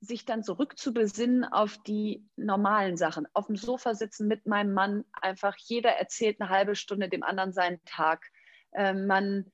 sich 0.00 0.24
dann 0.24 0.44
zurückzubesinnen 0.44 1.44
auf 1.44 1.76
die 1.78 2.24
normalen 2.36 2.96
Sachen. 2.96 3.26
Auf 3.32 3.46
dem 3.46 3.56
Sofa 3.56 3.94
sitzen 3.94 4.28
mit 4.28 4.46
meinem 4.46 4.72
Mann, 4.72 5.04
einfach 5.12 5.56
jeder 5.56 5.90
erzählt 5.90 6.40
eine 6.40 6.50
halbe 6.50 6.76
Stunde 6.76 7.08
dem 7.08 7.24
anderen 7.24 7.52
seinen 7.52 7.84
Tag. 7.84 8.24
Äh, 8.70 8.94
man, 8.94 9.50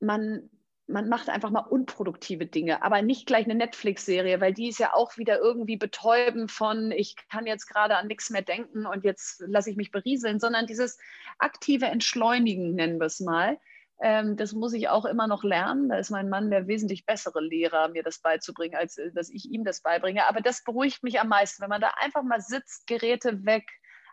man 0.00 0.50
man 0.92 1.08
macht 1.08 1.28
einfach 1.28 1.50
mal 1.50 1.60
unproduktive 1.60 2.46
Dinge, 2.46 2.82
aber 2.82 3.02
nicht 3.02 3.26
gleich 3.26 3.46
eine 3.46 3.54
Netflix-Serie, 3.54 4.40
weil 4.40 4.52
die 4.52 4.68
ist 4.68 4.78
ja 4.78 4.92
auch 4.94 5.16
wieder 5.16 5.38
irgendwie 5.38 5.76
betäubend 5.76 6.50
von, 6.52 6.92
ich 6.92 7.16
kann 7.30 7.46
jetzt 7.46 7.66
gerade 7.66 7.96
an 7.96 8.06
nichts 8.06 8.30
mehr 8.30 8.42
denken 8.42 8.86
und 8.86 9.04
jetzt 9.04 9.42
lasse 9.46 9.70
ich 9.70 9.76
mich 9.76 9.90
berieseln, 9.90 10.38
sondern 10.38 10.66
dieses 10.66 10.98
aktive 11.38 11.86
Entschleunigen, 11.86 12.74
nennen 12.74 13.00
wir 13.00 13.06
es 13.06 13.20
mal. 13.20 13.58
Ähm, 14.00 14.36
das 14.36 14.52
muss 14.52 14.72
ich 14.74 14.88
auch 14.88 15.04
immer 15.04 15.26
noch 15.26 15.44
lernen. 15.44 15.88
Da 15.88 15.96
ist 15.96 16.10
mein 16.10 16.28
Mann 16.28 16.50
der 16.50 16.66
wesentlich 16.66 17.06
bessere 17.06 17.40
Lehrer, 17.40 17.88
mir 17.88 18.02
das 18.02 18.18
beizubringen, 18.18 18.76
als 18.76 18.98
äh, 18.98 19.12
dass 19.12 19.30
ich 19.30 19.50
ihm 19.50 19.64
das 19.64 19.80
beibringe. 19.80 20.28
Aber 20.28 20.40
das 20.40 20.64
beruhigt 20.64 21.02
mich 21.02 21.20
am 21.20 21.28
meisten, 21.28 21.62
wenn 21.62 21.70
man 21.70 21.80
da 21.80 21.92
einfach 22.00 22.22
mal 22.22 22.40
sitzt, 22.40 22.86
Geräte 22.86 23.44
weg, 23.44 23.64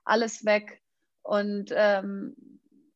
alles 0.05 0.45
weg 0.45 0.81
und 1.23 1.71
ähm, 1.75 2.35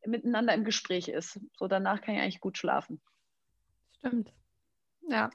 miteinander 0.05 0.53
im 0.53 0.63
Gespräch 0.65 1.07
ist. 1.07 1.39
So 1.57 1.67
danach 1.67 2.01
kann 2.01 2.15
ich 2.15 2.21
eigentlich 2.21 2.41
gut 2.41 2.57
schlafen. 2.57 3.01
Stimmt. 4.05 4.33
Ja. 5.07 5.29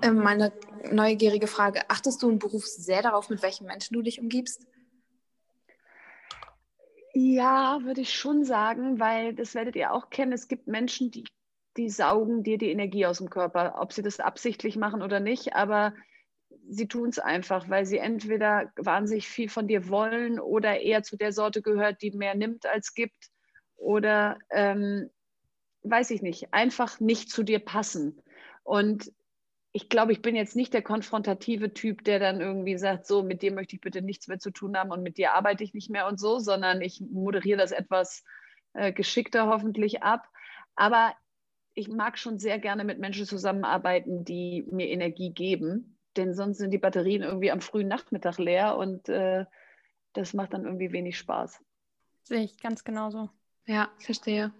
Ähm, 0.00 0.18
meine 0.18 0.52
neugierige 0.92 1.48
Frage: 1.48 1.90
Achtest 1.90 2.22
du 2.22 2.30
im 2.30 2.38
Beruf 2.38 2.64
sehr 2.64 3.02
darauf, 3.02 3.28
mit 3.28 3.42
welchen 3.42 3.66
Menschen 3.66 3.94
du 3.94 4.02
dich 4.02 4.20
umgibst? 4.20 4.66
Ja, 7.12 7.80
würde 7.82 8.02
ich 8.02 8.14
schon 8.14 8.44
sagen, 8.44 9.00
weil 9.00 9.34
das 9.34 9.54
werdet 9.54 9.74
ihr 9.74 9.92
auch 9.92 10.10
kennen. 10.10 10.32
Es 10.32 10.46
gibt 10.46 10.68
Menschen, 10.68 11.10
die, 11.10 11.24
die 11.76 11.90
saugen 11.90 12.44
dir 12.44 12.56
die 12.56 12.70
Energie 12.70 13.06
aus 13.06 13.18
dem 13.18 13.30
Körper, 13.30 13.76
ob 13.80 13.92
sie 13.92 14.02
das 14.02 14.20
absichtlich 14.20 14.76
machen 14.76 15.02
oder 15.02 15.18
nicht, 15.18 15.54
aber 15.54 15.92
sie 16.68 16.86
tun 16.86 17.08
es 17.08 17.18
einfach, 17.18 17.68
weil 17.68 17.84
sie 17.84 17.98
entweder 17.98 18.70
wahnsinnig 18.76 19.28
viel 19.28 19.48
von 19.48 19.66
dir 19.66 19.88
wollen 19.88 20.38
oder 20.38 20.80
eher 20.80 21.02
zu 21.02 21.16
der 21.16 21.32
Sorte 21.32 21.62
gehört, 21.62 22.02
die 22.02 22.12
mehr 22.12 22.36
nimmt 22.36 22.66
als 22.66 22.94
gibt 22.94 23.30
oder 23.76 24.38
ähm, 24.50 25.10
weiß 25.90 26.10
ich 26.10 26.22
nicht, 26.22 26.52
einfach 26.52 27.00
nicht 27.00 27.30
zu 27.30 27.42
dir 27.42 27.58
passen. 27.58 28.22
Und 28.62 29.12
ich 29.72 29.88
glaube, 29.88 30.12
ich 30.12 30.22
bin 30.22 30.34
jetzt 30.34 30.56
nicht 30.56 30.72
der 30.72 30.82
konfrontative 30.82 31.74
Typ, 31.74 32.02
der 32.04 32.18
dann 32.18 32.40
irgendwie 32.40 32.78
sagt, 32.78 33.06
so, 33.06 33.22
mit 33.22 33.42
dir 33.42 33.52
möchte 33.52 33.76
ich 33.76 33.82
bitte 33.82 34.00
nichts 34.00 34.26
mehr 34.26 34.38
zu 34.38 34.50
tun 34.50 34.76
haben 34.76 34.90
und 34.90 35.02
mit 35.02 35.18
dir 35.18 35.34
arbeite 35.34 35.64
ich 35.64 35.74
nicht 35.74 35.90
mehr 35.90 36.06
und 36.06 36.18
so, 36.18 36.38
sondern 36.38 36.80
ich 36.80 37.00
moderiere 37.00 37.58
das 37.58 37.72
etwas 37.72 38.24
äh, 38.72 38.92
geschickter 38.92 39.48
hoffentlich 39.48 40.02
ab. 40.02 40.28
Aber 40.76 41.14
ich 41.74 41.88
mag 41.88 42.18
schon 42.18 42.38
sehr 42.38 42.58
gerne 42.58 42.84
mit 42.84 42.98
Menschen 42.98 43.26
zusammenarbeiten, 43.26 44.24
die 44.24 44.66
mir 44.70 44.88
Energie 44.88 45.30
geben, 45.30 45.98
denn 46.16 46.34
sonst 46.34 46.56
sind 46.56 46.70
die 46.70 46.78
Batterien 46.78 47.22
irgendwie 47.22 47.50
am 47.50 47.60
frühen 47.60 47.88
Nachmittag 47.88 48.38
leer 48.38 48.78
und 48.78 49.10
äh, 49.10 49.44
das 50.14 50.32
macht 50.32 50.54
dann 50.54 50.64
irgendwie 50.64 50.92
wenig 50.92 51.18
Spaß. 51.18 51.60
Sehe 52.22 52.44
ich 52.44 52.58
ganz 52.58 52.82
genauso. 52.82 53.28
Ja, 53.66 53.90
verstehe. 53.98 54.52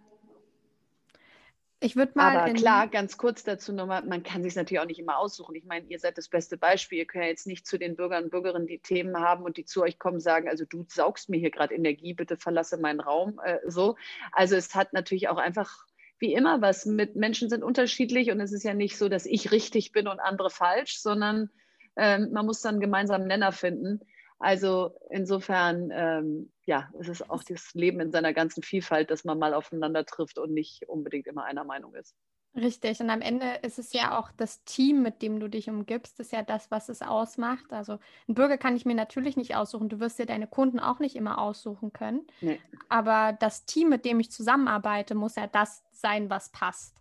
Ich 1.87 1.95
würde 1.95 2.13
mal. 2.17 2.37
Aber 2.37 2.53
klar, 2.53 2.89
ganz 2.89 3.17
kurz 3.17 3.45
dazu 3.45 3.73
nochmal, 3.73 4.05
man 4.05 4.25
kann 4.25 4.43
sich 4.43 4.57
natürlich 4.57 4.81
auch 4.81 4.87
nicht 4.87 4.99
immer 4.99 5.19
aussuchen. 5.19 5.55
Ich 5.55 5.65
meine, 5.67 5.87
ihr 5.87 6.01
seid 6.01 6.19
das 6.19 6.29
beste 6.29 6.57
Beispiel. 6.57 6.99
Ihr 6.99 7.07
könnt 7.07 7.23
ja 7.23 7.31
jetzt 7.31 7.47
nicht 7.47 7.65
zu 7.65 7.79
den 7.79 7.95
Bürgern 7.95 8.25
und 8.25 8.31
Bürgerinnen, 8.31 8.67
die 8.67 8.81
Themen 8.81 9.17
haben 9.21 9.45
und 9.45 9.57
die 9.57 9.65
zu 9.65 9.83
euch 9.83 10.01
kommen, 10.01 10.19
sagen, 10.19 10.49
also 10.49 10.65
du 10.65 10.85
saugst 10.89 11.29
mir 11.29 11.39
hier 11.39 11.53
gerade 11.53 11.77
Energie, 11.77 12.13
bitte 12.13 12.37
verlasse 12.37 12.77
meinen 12.77 12.99
Raum. 12.99 13.41
Äh, 13.45 13.59
so. 13.67 13.95
Also 14.33 14.57
es 14.57 14.75
hat 14.75 14.95
natürlich 14.95 15.29
auch 15.29 15.39
einfach 15.39 15.87
wie 16.19 16.35
immer 16.35 16.61
was 16.61 16.87
mit 16.87 17.15
Menschen 17.15 17.49
sind 17.49 17.63
unterschiedlich 17.63 18.33
und 18.33 18.41
es 18.41 18.53
ist 18.53 18.65
ja 18.65 18.75
nicht 18.75 18.99
so, 18.99 19.09
dass 19.09 19.25
ich 19.25 19.53
richtig 19.53 19.93
bin 19.93 20.09
und 20.09 20.19
andere 20.19 20.51
falsch, 20.51 20.99
sondern 20.99 21.51
ähm, 21.95 22.31
man 22.33 22.47
muss 22.47 22.63
dann 22.63 22.81
gemeinsam 22.81 23.21
einen 23.21 23.29
Nenner 23.29 23.53
finden. 23.53 24.01
Also 24.39 24.95
insofern, 25.11 25.91
ähm, 25.93 26.53
ja, 26.67 26.91
es 27.01 27.09
ist 27.09 27.31
auch 27.31 27.43
das 27.43 27.73
Leben 27.75 28.01
in 28.01 28.13
seiner 28.13 28.35
ganzen 28.35 28.63
Vielfalt, 28.63 29.11
dass 29.11 29.25
man 29.25 29.39
mal 29.39 29.55
aufeinander 29.55 30.05
trifft 30.05 30.39
und 30.39 30.53
nicht 30.53 30.89
unbedingt 30.89 31.27
immer 31.27 31.45
einer 31.45 31.65
Meinung 31.65 31.95
ist. 31.95 32.15
Richtig. 32.55 33.01
Und 33.01 33.11
am 33.11 33.21
Ende 33.21 33.59
ist 33.63 33.79
es 33.79 33.93
ja 33.93 34.19
auch 34.19 34.31
das 34.33 34.65
Team, 34.65 35.03
mit 35.03 35.21
dem 35.21 35.41
du 35.41 35.49
dich 35.49 35.69
umgibst, 35.69 36.19
ist 36.21 36.33
ja 36.33 36.43
das, 36.43 36.71
was 36.71 36.89
es 36.89 37.03
ausmacht. 37.03 37.71
Also 37.71 37.99
einen 38.27 38.35
Bürger 38.35 38.57
kann 38.57 38.77
ich 38.77 38.87
mir 38.87 38.95
natürlich 38.95 39.37
nicht 39.37 39.57
aussuchen. 39.57 39.91
Du 39.91 40.01
wirst 40.01 40.19
dir 40.19 40.27
deine 40.27 40.47
Kunden 40.47 40.81
auch 40.81 40.99
nicht 40.99 41.17
immer 41.17 41.39
aussuchen 41.39 41.93
können. 41.93 42.27
Nee. 42.41 42.59
Aber 42.89 43.37
das 43.39 43.67
Team, 43.67 43.91
mit 43.91 44.07
dem 44.07 44.21
ich 44.21 44.31
zusammenarbeite, 44.31 45.15
muss 45.15 45.37
ja 45.37 45.47
das 45.47 45.83
sein, 45.93 46.31
was 46.31 46.51
passt. 46.51 46.97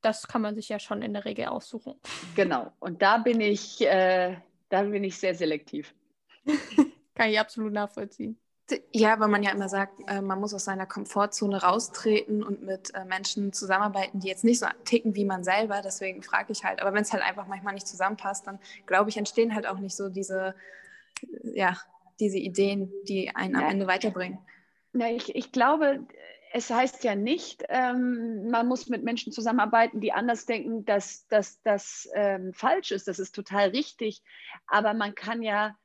Das 0.00 0.28
kann 0.28 0.42
man 0.42 0.54
sich 0.54 0.68
ja 0.70 0.78
schon 0.78 1.02
in 1.02 1.12
der 1.12 1.26
Regel 1.26 1.46
aussuchen. 1.46 1.94
Genau. 2.34 2.72
Und 2.80 3.02
da 3.02 3.18
bin 3.18 3.40
ich. 3.40 3.82
Äh 3.82 4.36
da 4.68 4.82
bin 4.82 5.04
ich 5.04 5.18
sehr 5.18 5.34
selektiv. 5.34 5.94
Kann 7.14 7.30
ich 7.30 7.38
absolut 7.38 7.72
nachvollziehen. 7.72 8.38
Ja, 8.92 9.20
weil 9.20 9.28
man 9.28 9.42
ja 9.42 9.50
immer 9.50 9.68
sagt, 9.68 10.00
äh, 10.08 10.22
man 10.22 10.40
muss 10.40 10.54
aus 10.54 10.64
seiner 10.64 10.86
Komfortzone 10.86 11.62
raustreten 11.62 12.42
und 12.42 12.62
mit 12.62 12.94
äh, 12.94 13.04
Menschen 13.04 13.52
zusammenarbeiten, 13.52 14.20
die 14.20 14.28
jetzt 14.28 14.42
nicht 14.42 14.58
so 14.58 14.66
ticken 14.84 15.14
wie 15.14 15.26
man 15.26 15.44
selber. 15.44 15.82
Deswegen 15.82 16.22
frage 16.22 16.52
ich 16.52 16.64
halt. 16.64 16.80
Aber 16.80 16.94
wenn 16.94 17.02
es 17.02 17.12
halt 17.12 17.22
einfach 17.22 17.46
manchmal 17.46 17.74
nicht 17.74 17.86
zusammenpasst, 17.86 18.46
dann 18.46 18.58
glaube 18.86 19.10
ich, 19.10 19.18
entstehen 19.18 19.54
halt 19.54 19.66
auch 19.66 19.78
nicht 19.78 19.94
so 19.94 20.08
diese, 20.08 20.54
ja, 21.42 21.76
diese 22.20 22.38
Ideen, 22.38 22.90
die 23.06 23.34
einen 23.36 23.56
am 23.56 23.64
Ende 23.64 23.86
weiterbringen. 23.86 24.38
Na, 24.92 25.10
ich, 25.10 25.34
ich 25.34 25.52
glaube, 25.52 26.00
es 26.56 26.70
heißt 26.70 27.02
ja 27.02 27.16
nicht, 27.16 27.64
ähm, 27.68 28.48
man 28.48 28.68
muss 28.68 28.88
mit 28.88 29.02
Menschen 29.02 29.32
zusammenarbeiten, 29.32 30.00
die 30.00 30.12
anders 30.12 30.46
denken, 30.46 30.84
dass 30.84 31.26
das 31.26 32.08
ähm, 32.14 32.52
falsch 32.52 32.92
ist. 32.92 33.08
Das 33.08 33.18
ist 33.18 33.34
total 33.34 33.70
richtig. 33.70 34.22
Aber 34.68 34.94
man 34.94 35.16
kann 35.16 35.42
ja 35.42 35.76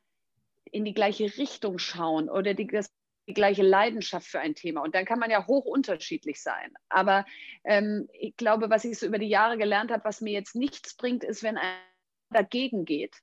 in 0.72 0.86
die 0.86 0.94
gleiche 0.94 1.38
Richtung 1.38 1.80
schauen 1.80 2.30
oder 2.30 2.54
die, 2.54 2.68
das, 2.68 2.94
die 3.28 3.34
gleiche 3.34 3.64
Leidenschaft 3.64 4.28
für 4.28 4.42
ein 4.42 4.54
Thema. 4.54 4.84
Und 4.84 4.94
dann 4.94 5.06
kann 5.06 5.18
man 5.18 5.32
ja 5.32 5.48
hoch 5.48 5.66
unterschiedlich 5.66 6.40
sein. 6.40 6.72
Aber 6.88 7.26
ähm, 7.64 8.08
ich 8.14 8.38
glaube, 8.38 8.70
was 8.70 8.86
ich 8.86 9.00
so 9.00 9.08
über 9.08 9.18
die 9.18 9.28
Jahre 9.28 9.58
gelernt 9.58 9.90
habe, 9.90 10.06
was 10.06 10.22
mir 10.22 10.34
jetzt 10.34 10.54
nichts 10.54 10.96
bringt, 10.96 11.24
ist, 11.24 11.42
wenn 11.42 11.58
einer 11.58 11.80
dagegen 12.30 12.86
geht 12.86 13.16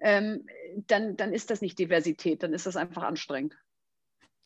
ähm, 0.00 0.44
dann, 0.88 1.16
dann 1.16 1.32
ist 1.32 1.50
das 1.50 1.60
nicht 1.60 1.78
Diversität, 1.78 2.42
dann 2.42 2.52
ist 2.52 2.66
das 2.66 2.74
einfach 2.74 3.04
anstrengend. 3.04 3.56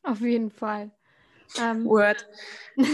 Auf 0.03 0.20
jeden 0.20 0.51
Fall. 0.51 0.90
Ähm, 1.61 1.85
Word. 1.87 2.27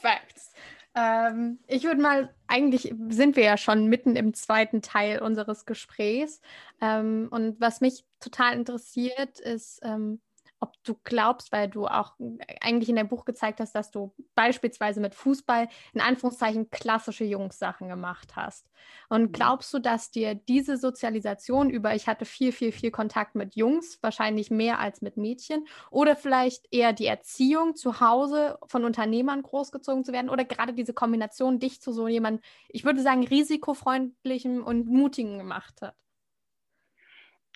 Facts. 0.00 0.52
Ähm, 0.94 1.58
ich 1.66 1.84
würde 1.84 2.00
mal, 2.00 2.34
eigentlich 2.46 2.94
sind 3.08 3.36
wir 3.36 3.44
ja 3.44 3.56
schon 3.58 3.86
mitten 3.86 4.16
im 4.16 4.32
zweiten 4.32 4.80
Teil 4.80 5.20
unseres 5.20 5.66
Gesprächs. 5.66 6.40
Ähm, 6.80 7.28
und 7.30 7.60
was 7.60 7.80
mich 7.80 8.04
total 8.18 8.54
interessiert, 8.54 9.38
ist, 9.40 9.80
ähm, 9.82 10.20
ob 10.60 10.72
du 10.84 10.96
glaubst, 11.04 11.52
weil 11.52 11.68
du 11.68 11.86
auch 11.86 12.14
eigentlich 12.60 12.88
in 12.88 12.96
deinem 12.96 13.08
Buch 13.08 13.24
gezeigt 13.24 13.60
hast, 13.60 13.74
dass 13.74 13.90
du 13.90 14.14
beispielsweise 14.34 15.00
mit 15.00 15.14
Fußball 15.14 15.68
in 15.92 16.00
Anführungszeichen 16.00 16.70
klassische 16.70 17.24
Jungssachen 17.24 17.88
gemacht 17.88 18.36
hast. 18.36 18.70
Und 19.08 19.22
mhm. 19.22 19.32
glaubst 19.32 19.72
du, 19.74 19.78
dass 19.78 20.10
dir 20.10 20.34
diese 20.34 20.76
Sozialisation 20.76 21.70
über, 21.70 21.94
ich 21.94 22.06
hatte 22.06 22.24
viel, 22.24 22.52
viel, 22.52 22.72
viel 22.72 22.90
Kontakt 22.90 23.34
mit 23.34 23.54
Jungs, 23.54 23.98
wahrscheinlich 24.02 24.50
mehr 24.50 24.78
als 24.78 25.02
mit 25.02 25.16
Mädchen, 25.16 25.66
oder 25.90 26.16
vielleicht 26.16 26.66
eher 26.72 26.92
die 26.92 27.06
Erziehung 27.06 27.76
zu 27.76 28.00
Hause 28.00 28.58
von 28.66 28.84
Unternehmern 28.84 29.42
großgezogen 29.42 30.04
zu 30.04 30.12
werden, 30.12 30.30
oder 30.30 30.44
gerade 30.44 30.72
diese 30.72 30.94
Kombination 30.94 31.58
dich 31.58 31.80
zu 31.82 31.92
so 31.92 32.08
jemandem, 32.08 32.42
ich 32.68 32.84
würde 32.84 33.02
sagen, 33.02 33.26
risikofreundlichem 33.26 34.64
und 34.64 34.86
mutigen 34.86 35.38
gemacht 35.38 35.82
hat? 35.82 35.94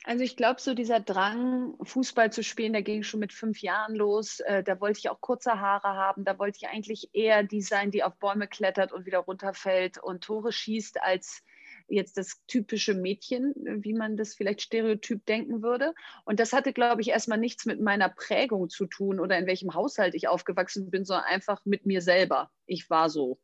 Also 0.04 0.24
ich 0.24 0.36
glaube, 0.36 0.60
so 0.60 0.72
dieser 0.72 1.00
Drang, 1.00 1.74
Fußball 1.82 2.32
zu 2.32 2.42
spielen, 2.42 2.72
der 2.72 2.82
ging 2.82 3.02
schon 3.02 3.20
mit 3.20 3.34
fünf 3.34 3.60
Jahren 3.60 3.94
los. 3.94 4.40
Äh, 4.40 4.62
da 4.62 4.80
wollte 4.80 4.98
ich 4.98 5.10
auch 5.10 5.20
kurze 5.20 5.60
Haare 5.60 5.88
haben. 5.88 6.24
Da 6.24 6.38
wollte 6.38 6.58
ich 6.62 6.68
eigentlich 6.68 7.10
eher 7.12 7.42
die 7.42 7.60
sein, 7.60 7.90
die 7.90 8.02
auf 8.02 8.16
Bäume 8.16 8.48
klettert 8.48 8.92
und 8.92 9.04
wieder 9.04 9.18
runterfällt 9.18 9.98
und 9.98 10.24
Tore 10.24 10.52
schießt, 10.52 11.02
als 11.02 11.44
jetzt 11.86 12.16
das 12.16 12.40
typische 12.46 12.94
Mädchen, 12.94 13.52
wie 13.56 13.92
man 13.92 14.16
das 14.16 14.34
vielleicht 14.34 14.62
stereotyp 14.62 15.26
denken 15.26 15.62
würde. 15.62 15.92
Und 16.24 16.40
das 16.40 16.52
hatte, 16.52 16.72
glaube 16.72 17.02
ich, 17.02 17.08
erstmal 17.08 17.38
nichts 17.38 17.66
mit 17.66 17.80
meiner 17.80 18.08
Prägung 18.08 18.70
zu 18.70 18.86
tun 18.86 19.20
oder 19.20 19.36
in 19.36 19.46
welchem 19.46 19.74
Haushalt 19.74 20.14
ich 20.14 20.28
aufgewachsen 20.28 20.90
bin, 20.90 21.04
sondern 21.04 21.26
einfach 21.26 21.60
mit 21.64 21.84
mir 21.84 22.00
selber. 22.00 22.50
Ich 22.66 22.88
war 22.88 23.10
so. 23.10 23.38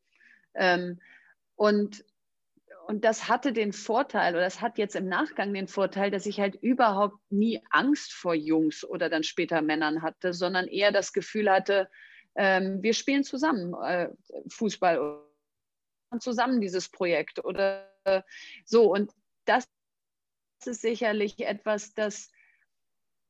Ähm, 0.54 1.00
und 1.56 2.04
und 2.86 3.04
das 3.04 3.28
hatte 3.28 3.52
den 3.52 3.72
Vorteil, 3.72 4.34
oder 4.34 4.44
das 4.44 4.60
hat 4.60 4.78
jetzt 4.78 4.96
im 4.96 5.08
Nachgang 5.08 5.52
den 5.52 5.68
Vorteil, 5.68 6.10
dass 6.10 6.26
ich 6.26 6.40
halt 6.40 6.54
überhaupt 6.56 7.18
nie 7.30 7.60
Angst 7.70 8.12
vor 8.12 8.34
Jungs 8.34 8.84
oder 8.84 9.08
dann 9.08 9.24
später 9.24 9.60
Männern 9.60 10.02
hatte, 10.02 10.32
sondern 10.32 10.68
eher 10.68 10.92
das 10.92 11.12
Gefühl 11.12 11.50
hatte, 11.50 11.88
ähm, 12.36 12.82
wir 12.82 12.94
spielen 12.94 13.24
zusammen 13.24 13.74
äh, 13.82 14.08
Fußball 14.48 15.20
und 16.10 16.22
zusammen 16.22 16.60
dieses 16.60 16.88
Projekt 16.88 17.44
oder 17.44 17.90
äh, 18.04 18.22
so. 18.64 18.92
Und 18.92 19.12
das 19.46 19.68
ist 20.64 20.82
sicherlich 20.82 21.40
etwas, 21.40 21.94
das 21.94 22.30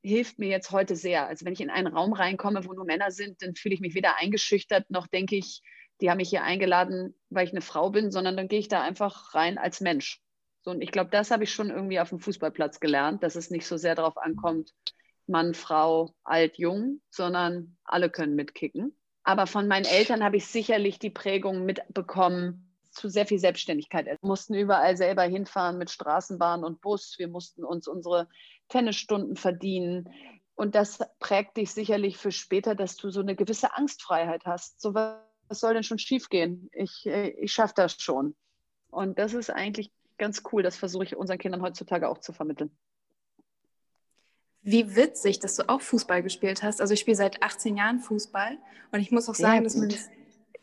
hilft 0.03 0.39
mir 0.39 0.49
jetzt 0.49 0.71
heute 0.71 0.97
sehr. 0.97 1.27
Also 1.27 1.45
wenn 1.47 1.53
ich 1.53 1.61
in 1.61 1.71
einen 1.71 1.89
Raum 1.89 2.13
reinkomme, 2.13 2.65
wo 2.65 2.73
nur 2.73 2.85
Männer 2.85 3.11
sind, 3.11 3.43
dann 3.43 3.55
fühle 3.55 3.75
ich 3.75 3.81
mich 3.81 3.95
weder 3.95 4.19
eingeschüchtert, 4.19 4.91
noch 4.91 5.07
denke 5.07 5.37
ich, 5.37 5.63
die 6.01 6.11
haben 6.11 6.19
mich 6.19 6.29
hier 6.29 6.43
eingeladen, 6.43 7.15
weil 7.31 7.47
ich 7.47 7.53
eine 7.53 7.61
Frau 7.61 7.91
bin, 7.91 8.11
sondern 8.11 8.37
dann 8.37 8.49
gehe 8.49 8.59
ich 8.59 8.69
da 8.69 8.83
einfach 8.83 9.35
rein 9.35 9.59
als 9.59 9.81
Mensch. 9.81 10.21
So, 10.63 10.71
und 10.73 10.83
ich 10.83 10.91
glaube, 10.91 11.11
das 11.11 11.31
habe 11.31 11.45
ich 11.45 11.53
schon 11.53 11.71
irgendwie 11.71 12.01
auf 12.01 12.09
dem 12.09 12.19
Fußballplatz 12.19 12.81
gelernt, 12.81 13.23
dass 13.23 13.37
es 13.37 13.51
nicht 13.51 13.67
so 13.67 13.77
sehr 13.77 13.95
darauf 13.95 14.19
ankommt, 14.19 14.73
Mann, 15.27 15.55
Frau, 15.55 16.15
alt, 16.25 16.59
jung, 16.59 17.01
sondern 17.11 17.77
alle 17.85 18.11
können 18.11 18.35
mitkicken. 18.35 18.97
Aber 19.25 19.47
von 19.47 19.67
meinen 19.67 19.87
Eltern 19.87 20.23
habe 20.23 20.37
ich 20.37 20.47
sicherlich 20.47 20.99
die 20.99 21.11
Prägung 21.11 21.65
mitbekommen 21.65 22.67
zu 22.91 23.09
sehr 23.09 23.27
viel 23.27 23.39
Selbstständigkeit. 23.39 24.07
Wir 24.07 24.19
mussten 24.23 24.55
überall 24.55 24.97
selber 24.97 25.25
hinfahren 25.25 25.79
mit 25.79 25.91
Straßenbahn 25.91 26.65
und 26.65 26.81
Bus. 26.81 27.17
Wir 27.19 27.29
mussten 27.29 27.65
uns 27.65 27.89
unsere 27.89 28.29
Tennisstunden 28.69 29.37
verdienen. 29.37 30.09
Und 30.55 30.75
das 30.75 31.01
prägt 31.19 31.57
dich 31.59 31.73
sicherlich 31.73 32.17
für 32.17 32.33
später, 32.33 32.75
dass 32.75 32.97
du 32.97 33.11
so 33.11 33.21
eine 33.21 33.37
gewisse 33.37 33.75
Angstfreiheit 33.75 34.47
hast. 34.47 34.81
So 34.81 34.95
was 34.95 35.19
soll 35.49 35.75
denn 35.75 35.83
schon 35.83 35.99
schiefgehen? 35.99 36.69
Ich, 36.73 37.07
äh, 37.07 37.31
ich 37.31 37.53
schaffe 37.53 37.75
das 37.77 38.01
schon. 38.01 38.35
Und 38.91 39.19
das 39.19 39.35
ist 39.35 39.51
eigentlich 39.51 39.91
ganz 40.19 40.43
cool. 40.53 40.63
Das 40.63 40.77
versuche 40.77 41.05
ich 41.05 41.17
unseren 41.17 41.39
Kindern 41.39 41.63
heutzutage 41.63 42.09
auch 42.09 42.19
zu 42.19 42.33
vermitteln. 42.33 42.71
Wie 44.63 44.97
witzig, 44.97 45.39
dass 45.39 45.55
du 45.55 45.69
auch 45.69 45.81
Fußball 45.81 46.23
gespielt 46.23 46.63
hast. 46.63 46.81
Also 46.81 46.95
ich 46.95 47.01
spiele 47.01 47.17
seit 47.17 47.43
18 47.43 47.77
Jahren 47.77 48.01
Fußball 48.01 48.59
und 48.91 49.01
ich 49.01 49.13
muss 49.13 49.29
auch 49.29 49.35
sagen, 49.35 49.63
dass 49.63 49.77
man 49.77 49.91
das. 49.91 50.09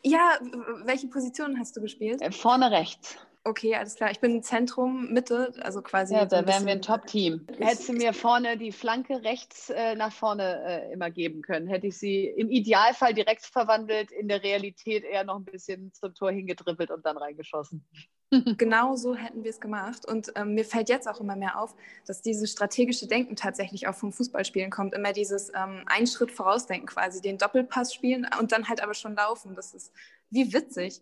Ja, 0.05 0.37
welche 0.83 1.07
Position 1.07 1.57
hast 1.57 1.77
du 1.77 1.81
gespielt? 1.81 2.21
Äh, 2.21 2.31
vorne 2.33 2.71
rechts. 2.71 3.17
Okay, 3.45 3.75
alles 3.75 3.95
klar. 3.95 4.09
Ich 4.09 4.21
bin 4.21 4.41
Zentrum, 4.41 5.11
Mitte, 5.11 5.51
also 5.61 5.81
quasi. 5.81 6.13
Ja, 6.13 6.25
da 6.25 6.47
wären 6.47 6.65
wir 6.65 6.71
ein 6.71 6.81
Top-Team. 6.81 7.45
Hättest 7.59 7.89
du 7.89 7.93
mir 7.93 8.13
vorne 8.13 8.57
die 8.57 8.71
Flanke 8.71 9.21
rechts 9.23 9.69
äh, 9.69 9.95
nach 9.95 10.13
vorne 10.13 10.63
äh, 10.65 10.93
immer 10.93 11.11
geben 11.11 11.41
können, 11.41 11.67
hätte 11.67 11.87
ich 11.87 11.97
sie 11.97 12.25
im 12.25 12.49
Idealfall 12.49 13.13
direkt 13.13 13.45
verwandelt, 13.45 14.11
in 14.11 14.29
der 14.29 14.43
Realität 14.43 15.03
eher 15.03 15.25
noch 15.25 15.35
ein 15.35 15.43
bisschen 15.43 15.91
zum 15.93 16.13
Tor 16.15 16.31
hingedribbelt 16.31 16.89
und 16.89 17.05
dann 17.05 17.17
reingeschossen. 17.17 17.85
Genau 18.57 18.95
so 18.95 19.13
hätten 19.13 19.43
wir 19.43 19.51
es 19.51 19.59
gemacht. 19.59 20.07
Und 20.07 20.31
ähm, 20.35 20.55
mir 20.55 20.65
fällt 20.65 20.89
jetzt 20.89 21.07
auch 21.07 21.19
immer 21.19 21.35
mehr 21.35 21.61
auf, 21.61 21.75
dass 22.07 22.23
dieses 22.23 22.51
strategische 22.51 23.05
Denken 23.05 23.35
tatsächlich 23.35 23.87
auch 23.87 23.93
vom 23.93 24.11
Fußballspielen 24.11 24.71
kommt. 24.71 24.95
Immer 24.95 25.13
dieses 25.13 25.49
ähm, 25.49 25.83
einen 25.85 26.07
Schritt 26.07 26.31
vorausdenken 26.31 26.87
quasi, 26.87 27.21
den 27.21 27.37
Doppelpass 27.37 27.93
spielen 27.93 28.27
und 28.39 28.51
dann 28.51 28.67
halt 28.67 28.81
aber 28.81 28.95
schon 28.95 29.15
laufen. 29.15 29.53
Das 29.53 29.75
ist 29.75 29.93
wie 30.31 30.51
witzig. 30.51 31.01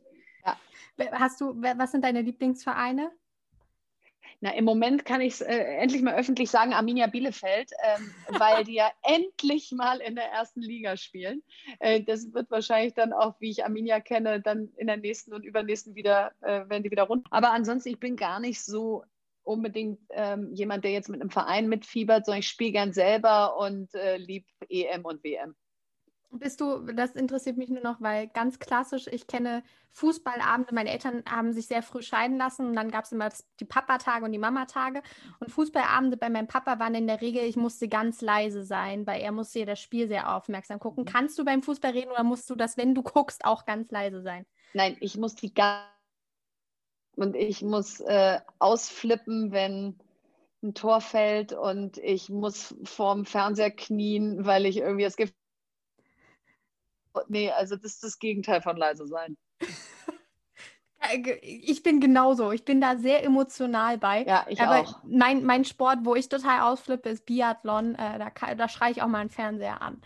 Hast 1.12 1.42
du, 1.42 1.56
was 1.62 1.92
sind 1.92 2.04
deine 2.04 2.22
Lieblingsvereine? 2.22 3.12
Na, 4.44 4.56
im 4.56 4.66
Moment 4.66 5.06
kann 5.06 5.22
ich 5.22 5.34
es 5.34 5.42
äh, 5.42 5.56
endlich 5.56 6.02
mal 6.02 6.16
öffentlich 6.16 6.50
sagen, 6.50 6.74
Arminia 6.74 7.08
Bielefeld, 7.08 7.72
ähm, 7.84 8.12
weil 8.42 8.64
die 8.64 8.74
ja 8.74 8.92
endlich 9.04 9.72
mal 9.72 10.00
in 10.02 10.16
der 10.16 10.32
ersten 10.32 10.62
Liga 10.62 10.98
spielen. 10.98 11.44
Äh, 11.80 12.04
das 12.04 12.34
wird 12.34 12.50
wahrscheinlich 12.50 12.96
dann 12.96 13.14
auch, 13.14 13.40
wie 13.40 13.52
ich 13.52 13.64
Arminia 13.64 14.00
kenne, 14.00 14.42
dann 14.42 14.70
in 14.78 14.88
der 14.88 14.98
nächsten 14.98 15.34
und 15.34 15.46
übernächsten 15.46 15.96
wieder, 15.96 16.32
äh, 16.42 16.68
werden 16.70 16.84
die 16.84 16.92
wieder 16.92 17.04
runter. 17.04 17.28
Aber 17.30 17.52
ansonsten, 17.52 17.90
ich 17.90 18.00
bin 18.00 18.16
gar 18.16 18.40
nicht 18.40 18.64
so 18.64 19.04
unbedingt 19.44 20.00
ähm, 20.12 20.52
jemand, 20.54 20.84
der 20.84 20.92
jetzt 20.92 21.10
mit 21.10 21.22
einem 21.22 21.30
Verein 21.30 21.68
mitfiebert, 21.68 22.26
sondern 22.26 22.40
ich 22.40 22.48
spiele 22.48 22.72
gern 22.72 22.94
selber 22.94 23.58
und 23.58 23.94
äh, 23.94 24.18
lieb 24.18 24.46
EM 24.70 25.06
und 25.06 25.24
WM. 25.24 25.56
Bist 26.34 26.62
du, 26.62 26.80
das 26.80 27.12
interessiert 27.12 27.58
mich 27.58 27.70
nur 27.70 27.84
noch, 27.84 28.00
weil 28.00 28.28
ganz 28.28 28.58
klassisch, 28.58 29.08
ich 29.08 29.28
kenne 29.28 29.64
Fußballabende, 29.92 30.74
meine 30.74 30.90
Eltern 30.90 31.24
haben 31.30 31.52
sich 31.52 31.68
sehr 31.68 31.84
früh 31.84 32.02
scheiden 32.02 32.38
lassen 32.38 32.68
und 32.68 32.76
dann 32.76 32.90
gab 32.90 33.04
es 33.04 33.12
immer 33.12 33.30
die 33.60 33.66
Papatage 33.66 34.24
und 34.24 34.32
die 34.32 34.38
Mamatage. 34.38 35.02
Und 35.40 35.52
Fußballabende 35.52 36.16
bei 36.16 36.30
meinem 36.30 36.48
Papa 36.48 36.80
waren 36.80 36.96
in 36.96 37.08
der 37.08 37.20
Regel, 37.20 37.44
ich 37.44 37.58
musste 37.58 37.90
ganz 37.90 38.22
leise 38.22 38.64
sein, 38.64 39.06
weil 39.06 39.22
er 39.22 39.34
musste 39.34 39.60
ja 39.60 39.66
das 39.66 39.82
Spiel 39.82 40.08
sehr 40.08 40.34
aufmerksam 40.34 40.80
gucken. 40.80 41.04
Mhm. 41.04 41.10
Kannst 41.10 41.38
du 41.38 41.44
beim 41.44 41.62
Fußball 41.62 41.92
reden 41.92 42.12
oder 42.12 42.24
musst 42.24 42.50
du 42.50 42.56
das, 42.56 42.78
wenn 42.78 42.96
du 42.96 43.04
guckst, 43.04 43.44
auch 43.44 43.66
ganz 43.66 43.92
leise 43.92 44.22
sein? 44.22 44.46
Nein, 44.74 44.96
ich 45.02 45.18
muss 45.18 45.36
die 45.36 45.54
gar 45.54 45.86
und 47.18 47.36
ich 47.36 47.62
muss 47.62 48.00
äh, 48.00 48.40
ausflippen, 48.58 49.52
wenn 49.52 50.00
ein 50.64 50.74
Tor 50.74 51.02
fällt 51.02 51.52
und 51.52 51.98
ich 51.98 52.30
muss 52.30 52.74
vorm 52.86 53.26
Fernseher 53.26 53.72
knien, 53.72 54.46
weil 54.46 54.66
ich 54.66 54.78
irgendwie 54.78 55.04
das 55.04 55.18
Gefühl 55.18 55.36
Nee, 57.28 57.52
also 57.52 57.76
das 57.76 57.94
ist 57.94 58.04
das 58.04 58.20
Gegenteil 58.20 58.62
von 58.62 58.78
leise 58.78 59.08
sein. 59.08 59.38
Ich 61.42 61.82
bin 61.82 62.00
genauso. 62.00 62.52
Ich 62.52 62.64
bin 62.64 62.80
da 62.80 62.96
sehr 62.96 63.24
emotional 63.24 63.98
bei. 63.98 64.24
Ja, 64.24 64.46
ich 64.48 64.62
Aber 64.62 64.82
auch. 64.82 65.04
Mein, 65.04 65.44
mein 65.44 65.66
Sport, 65.66 66.00
wo 66.04 66.16
ich 66.16 66.30
total 66.30 66.62
ausflippe, 66.62 67.10
ist 67.10 67.26
Biathlon. 67.26 67.96
Äh, 67.96 68.20
da, 68.20 68.54
da 68.56 68.70
schreie 68.70 68.92
ich 68.92 69.02
auch 69.02 69.08
mal 69.08 69.20
einen 69.20 69.32
Fernseher 69.32 69.82
an. 69.82 70.02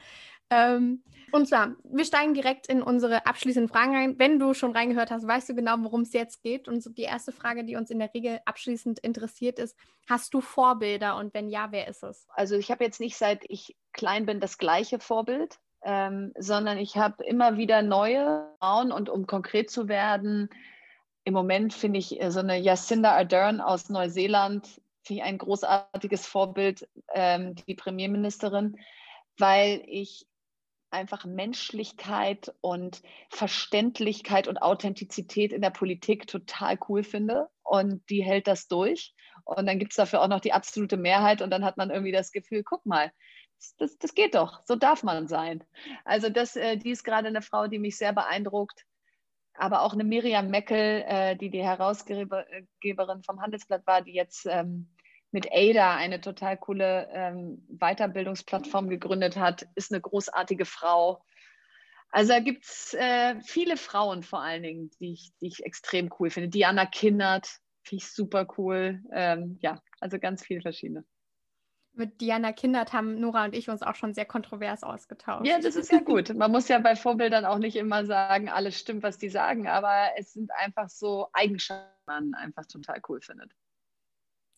Ähm, 0.50 1.04
und 1.32 1.48
zwar, 1.48 1.76
wir 1.84 2.06
steigen 2.06 2.34
direkt 2.34 2.68
in 2.68 2.82
unsere 2.82 3.26
abschließenden 3.26 3.68
Fragen 3.68 3.96
rein. 3.96 4.20
Wenn 4.20 4.40
du 4.40 4.54
schon 4.54 4.72
reingehört 4.72 5.12
hast, 5.12 5.28
weißt 5.28 5.50
du 5.50 5.56
genau, 5.56 5.76
worum 5.80 6.02
es 6.02 6.14
jetzt 6.14 6.44
geht. 6.44 6.68
Und 6.68 6.82
so 6.82 6.92
die 6.92 7.02
erste 7.02 7.32
Frage, 7.32 7.66
die 7.66 7.76
uns 7.76 7.90
in 7.90 8.00
der 8.00 8.14
Regel 8.14 8.40
abschließend 8.46 9.00
interessiert, 9.00 9.60
ist: 9.60 9.76
Hast 10.08 10.34
du 10.34 10.40
Vorbilder? 10.40 11.18
Und 11.18 11.34
wenn 11.34 11.50
ja, 11.50 11.72
wer 11.72 11.88
ist 11.88 12.04
es? 12.04 12.28
Also, 12.30 12.56
ich 12.56 12.72
habe 12.72 12.84
jetzt 12.84 13.00
nicht 13.00 13.18
seit 13.18 13.44
ich 13.50 13.76
klein 13.92 14.26
bin 14.26 14.40
das 14.40 14.58
gleiche 14.58 15.00
Vorbild 15.00 15.60
ähm, 15.86 16.34
sondern 16.38 16.80
ich 16.80 16.98
habe 16.98 17.24
immer 17.24 17.58
wieder 17.58 17.84
neue 17.84 18.50
Frauen 18.60 18.92
und 18.92 19.10
um 19.10 19.28
konkret 19.28 19.70
zu 19.70 19.88
werden, 19.88 20.50
im 21.24 21.34
Moment 21.34 21.74
finde 21.74 22.00
ich 22.00 22.20
äh, 22.22 22.32
so 22.32 22.40
eine 22.40 22.58
Jacinda 22.58 23.16
Ardern 23.16 23.62
aus 23.62 23.90
Neuseeland, 23.90 24.82
ich 25.08 25.22
ein 25.22 25.38
großartiges 25.38 26.26
Vorbild, 26.26 26.88
ähm, 27.14 27.56
die 27.68 27.76
Premierministerin, 27.76 28.78
weil 29.38 29.84
ich 29.86 30.26
einfach 30.90 31.26
Menschlichkeit 31.26 32.54
und 32.62 33.04
Verständlichkeit 33.30 34.48
und 34.48 34.62
Authentizität 34.62 35.54
in 35.54 35.62
der 35.62 35.70
Politik 35.70 36.26
total 36.26 36.80
cool 36.90 37.04
finde. 37.04 37.48
Und 37.64 38.10
die 38.10 38.24
hält 38.24 38.48
das 38.48 38.68
durch. 38.68 39.14
Und 39.44 39.68
dann 39.68 39.78
gibt 39.78 39.92
es 39.92 39.98
dafür 39.98 40.22
auch 40.22 40.28
noch 40.28 40.40
die 40.40 40.54
absolute 40.54 40.98
Mehrheit. 40.98 41.42
Und 41.42 41.52
dann 41.52 41.66
hat 41.66 41.78
man 41.78 41.92
irgendwie 41.92 42.12
das 42.12 42.32
Gefühl, 42.32 42.64
guck 42.64 42.86
mal, 42.86 43.12
das, 43.78 43.98
das 43.98 44.14
geht 44.14 44.36
doch, 44.36 44.62
so 44.66 44.76
darf 44.76 45.04
man 45.04 45.28
sein. 45.28 45.64
Also 46.04 46.30
das, 46.30 46.56
äh, 46.56 46.78
die 46.78 46.92
ist 46.92 47.04
gerade 47.04 47.28
eine 47.28 47.42
Frau, 47.42 47.68
die 47.68 47.80
mich 47.80 47.98
sehr 47.98 48.14
beeindruckt. 48.14 48.86
Aber 49.58 49.84
auch 49.84 49.94
eine 49.94 50.04
Miriam 50.04 50.50
Meckel, 50.50 51.04
äh, 51.08 51.36
die 51.38 51.50
die 51.50 51.64
Herausgeberin 51.64 53.24
vom 53.24 53.42
Handelsblatt 53.42 53.88
war, 53.88 54.02
die 54.02 54.14
jetzt 54.14 54.46
ähm, 54.46 54.90
mit 55.32 55.48
Ada 55.52 55.96
eine 55.96 56.22
total 56.22 56.58
coole 56.58 57.10
ähm, 57.12 57.66
Weiterbildungsplattform 57.70 58.90
gegründet 58.90 59.38
hat, 59.38 59.66
ist 59.76 59.92
eine 59.92 60.02
großartige 60.02 60.66
Frau. 60.66 61.24
Also 62.10 62.34
da 62.34 62.40
gibt 62.40 62.66
es 62.66 62.94
äh, 62.94 63.36
viele 63.42 63.78
Frauen 63.78 64.24
vor 64.24 64.42
allen 64.42 64.64
Dingen, 64.64 64.92
die 65.00 65.14
ich, 65.14 65.32
die 65.42 65.48
ich 65.48 65.66
extrem 65.66 66.10
cool 66.20 66.30
finde. 66.30 66.50
Diana 66.50 66.86
Kindert 66.86 67.48
finde 67.84 68.04
ich 68.04 68.12
super 68.12 68.48
cool. 68.58 69.02
Ähm, 69.12 69.58
ja, 69.62 69.82
also 70.00 70.20
ganz 70.20 70.46
viele 70.46 70.62
verschiedene. 70.62 71.06
Mit 71.98 72.20
Diana 72.20 72.52
Kindert 72.52 72.92
haben 72.92 73.20
Nora 73.20 73.46
und 73.46 73.56
ich 73.56 73.70
uns 73.70 73.82
auch 73.82 73.96
schon 73.96 74.14
sehr 74.14 74.26
kontrovers 74.26 74.84
ausgetauscht. 74.84 75.48
Ja, 75.48 75.60
das 75.60 75.78
ist 75.78 75.92
ja 75.92 76.00
gut. 76.00 76.36
Man 76.36 76.52
muss 76.52 76.68
ja 76.68 76.80
bei 76.80 76.96
Vorbildern 76.96 77.46
auch 77.46 77.58
nicht 77.58 77.78
immer 77.78 78.06
sagen, 78.06 78.50
alles 78.50 78.78
stimmt, 78.78 79.02
was 79.02 79.18
die 79.18 79.30
sagen, 79.30 79.68
aber 79.68 80.10
es 80.18 80.34
sind 80.34 80.52
einfach 80.58 80.90
so 80.90 81.30
Eigenschaften, 81.32 81.88
die 82.02 82.12
man 82.12 82.34
einfach 82.34 82.66
total 82.66 83.02
cool 83.08 83.22
findet. 83.22 83.52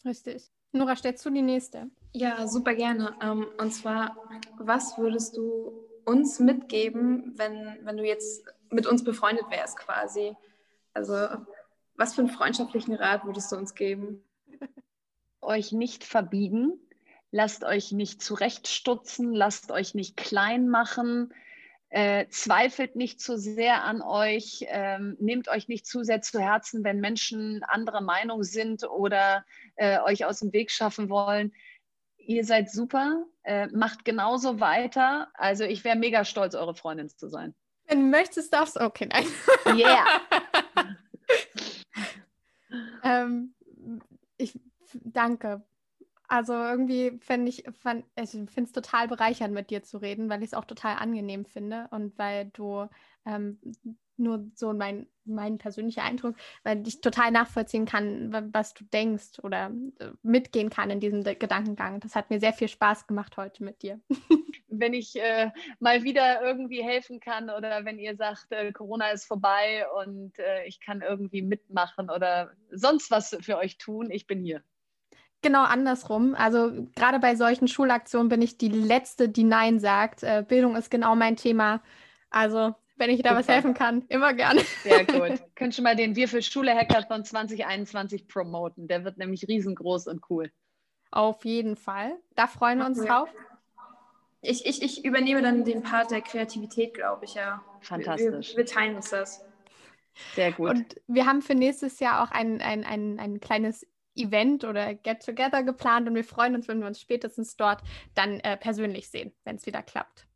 Richtig. 0.04 0.50
Nora, 0.72 0.96
stellst 0.96 1.26
du 1.26 1.30
die 1.30 1.42
nächste? 1.42 1.90
Ja, 2.14 2.48
super 2.48 2.74
gerne. 2.74 3.16
Ähm, 3.22 3.46
und 3.60 3.72
zwar, 3.72 4.18
was 4.58 4.98
würdest 4.98 5.38
du 5.38 5.72
uns 6.06 6.40
mitgeben, 6.40 7.34
wenn, 7.38 7.78
wenn 7.84 7.98
du 7.98 8.04
jetzt 8.06 8.46
mit 8.70 8.88
uns 8.88 9.04
befreundet 9.04 9.50
wärst 9.50 9.78
quasi? 9.78 10.36
Also, 10.94 11.14
was 11.96 12.16
für 12.16 12.22
einen 12.22 12.30
freundschaftlichen 12.30 12.96
Rat 12.96 13.26
würdest 13.26 13.52
du 13.52 13.58
uns 13.58 13.76
geben? 13.76 14.24
Euch 15.42 15.72
nicht 15.72 16.04
verbiegen, 16.04 16.80
lasst 17.32 17.64
euch 17.64 17.92
nicht 17.92 18.22
zurechtstutzen, 18.22 19.34
lasst 19.34 19.72
euch 19.72 19.94
nicht 19.94 20.18
klein 20.18 20.70
machen, 20.70 21.34
äh, 21.90 22.28
zweifelt 22.30 22.96
nicht 22.96 23.22
zu 23.22 23.38
sehr 23.38 23.84
an 23.84 24.02
euch, 24.02 24.66
ähm, 24.68 25.16
nehmt 25.20 25.48
euch 25.48 25.68
nicht 25.68 25.86
zu 25.86 26.04
sehr 26.04 26.22
zu 26.22 26.40
Herzen, 26.40 26.84
wenn 26.84 27.00
Menschen 27.00 27.64
anderer 27.64 28.02
Meinung 28.02 28.44
sind 28.44 28.84
oder 28.84 29.46
äh, 29.76 30.00
euch 30.00 30.26
aus 30.26 30.40
dem 30.40 30.52
Weg 30.54 30.72
schaffen 30.72 31.10
wollen 31.10 31.54
ihr 32.28 32.44
seid 32.44 32.70
super, 32.70 33.26
äh, 33.44 33.68
macht 33.68 34.06
genauso 34.06 34.60
weiter. 34.60 35.30
Also 35.34 35.64
ich 35.64 35.84
wäre 35.84 35.96
mega 35.96 36.26
stolz, 36.26 36.56
eure 36.56 36.76
Freundin 36.76 37.10
zu 37.10 37.28
sein. 37.30 37.56
Wenn 37.88 38.02
du 38.02 38.06
möchtest, 38.18 38.54
darfst 38.54 38.76
du. 38.76 38.82
Okay, 38.82 39.08
nein. 39.12 39.26
Yeah. 39.78 40.06
ähm, 43.04 43.54
ich 44.38 44.60
danke. 44.94 45.64
Also 46.28 46.54
irgendwie 46.54 47.18
finde 47.22 47.50
ich, 47.50 47.64
fand, 47.82 48.06
ich 48.16 48.32
finde 48.32 48.64
es 48.64 48.72
total 48.74 49.08
bereichernd, 49.08 49.54
mit 49.54 49.70
dir 49.70 49.84
zu 49.84 49.98
reden, 49.98 50.30
weil 50.30 50.44
ich 50.44 50.48
es 50.48 50.54
auch 50.54 50.66
total 50.66 50.98
angenehm 50.98 51.46
finde 51.46 51.88
und 51.92 52.18
weil 52.18 52.48
du 52.54 52.88
ähm, 53.26 53.60
nur 54.18 54.50
so 54.56 54.74
mein, 54.74 55.08
mein 55.26 55.58
persönlicher 55.58 56.04
Eindruck, 56.04 56.36
weil 56.64 56.86
ich 56.88 57.02
total 57.02 57.32
nachvollziehen 57.32 57.86
kann, 57.86 58.52
was 58.54 58.74
du 58.74 58.84
denkst 58.86 59.40
oder 59.44 59.72
äh, 60.00 60.10
mitgehen 60.22 60.70
kann 60.70 60.90
in 60.90 61.00
diesem 61.00 61.24
Gedankengang. 61.24 62.00
Das 62.00 62.16
hat 62.16 62.30
mir 62.30 62.40
sehr 62.40 62.54
viel 62.54 62.68
Spaß 62.68 63.08
gemacht 63.08 63.38
heute 63.38 63.64
mit 63.64 63.82
dir. 63.82 64.00
Wenn 64.68 64.94
ich 64.94 65.16
äh, 65.16 65.52
mal 65.80 66.04
wieder 66.04 66.42
irgendwie 66.42 66.84
helfen 66.84 67.20
kann 67.20 67.50
oder 67.50 67.86
wenn 67.86 67.98
ihr 67.98 68.16
sagt, 68.16 68.48
äh, 68.52 68.72
Corona 68.74 69.10
ist 69.10 69.26
vorbei 69.26 69.86
und 70.02 70.38
äh, 70.40 70.66
ich 70.66 70.82
kann 70.82 71.02
irgendwie 71.02 71.42
mitmachen 71.42 72.10
oder 72.10 72.52
sonst 72.70 73.10
was 73.10 73.36
für 73.40 73.58
euch 73.58 73.78
tun, 73.78 74.12
ich 74.12 74.28
bin 74.28 74.44
hier. 74.44 74.62
Genau 75.42 75.64
andersrum. 75.64 76.36
Also 76.36 76.88
gerade 76.96 77.20
bei 77.20 77.36
solchen 77.36 77.68
Schulaktionen 77.68 78.30
bin 78.30 78.42
ich 78.42 78.58
die 78.58 78.70
Letzte, 78.70 79.30
die 79.30 79.44
Nein 79.44 79.80
sagt. 79.80 80.24
Äh, 80.24 80.44
Bildung 80.48 80.76
ist 80.76 80.90
genau 80.90 81.16
mein 81.16 81.36
Thema. 81.36 81.82
Also 82.30 82.74
wenn 82.98 83.12
ich 83.12 83.22
da 83.22 83.30
Super. 83.30 83.40
was 83.40 83.48
helfen 83.48 83.74
kann, 83.74 84.04
immer 84.10 84.34
gerne. 84.34 84.62
Sehr 84.84 85.06
gut. 85.06 85.40
Könnt 85.56 85.78
ihr 85.78 85.84
mal 85.84 85.96
den 85.96 86.16
Wir 86.16 86.28
für 86.28 86.42
Schule 86.42 86.76
Hackathon 86.76 87.24
2021 87.24 88.28
promoten. 88.28 88.88
Der 88.88 89.04
wird 89.04 89.18
nämlich 89.18 89.48
riesengroß 89.48 90.08
und 90.08 90.22
cool. 90.30 90.52
Auf 91.12 91.46
jeden 91.46 91.76
Fall. 91.76 92.18
Da 92.36 92.48
freuen 92.48 92.80
wir 92.80 92.86
uns 92.86 93.04
drauf. 93.04 93.30
Ich, 94.42 94.66
ich, 94.66 94.82
ich 94.82 95.06
übernehme 95.06 95.42
dann 95.42 95.64
den 95.64 95.84
Part 95.84 96.12
der 96.12 96.22
Kreativität, 96.22 96.94
glaube 96.94 97.26
ich, 97.26 97.36
ja. 97.36 97.64
Fantastisch. 97.82 98.52
Wir, 98.52 98.58
wir, 98.58 98.66
teilen 98.66 98.96
uns 98.96 99.10
das. 99.10 99.44
Sehr 100.36 100.52
gut. 100.52 100.70
Und 100.72 101.02
wir 101.08 101.26
haben 101.26 101.42
für 101.42 101.56
nächstes 101.56 102.00
Jahr 102.00 102.24
auch 102.24 102.32
ein, 102.32 102.62
ein, 102.62 102.84
ein, 102.84 103.20
ein 103.20 103.40
kleines 103.40 103.86
Event 104.18 104.64
oder 104.64 104.94
Get-Together 104.94 105.64
geplant 105.64 106.08
und 106.08 106.16
wir 106.16 106.24
freuen 106.24 106.56
uns, 106.56 106.68
wenn 106.68 106.80
wir 106.80 106.88
uns 106.88 107.00
spätestens 107.00 107.56
dort 107.56 107.82
dann 108.16 108.40
äh, 108.42 108.58
persönlich 108.58 109.10
sehen, 109.10 109.34
wenn 109.44 109.56
es 109.56 109.66
wieder 109.66 109.82
klappt. 109.84 110.28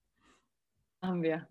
Haben 1.02 1.24
wir. 1.24 1.48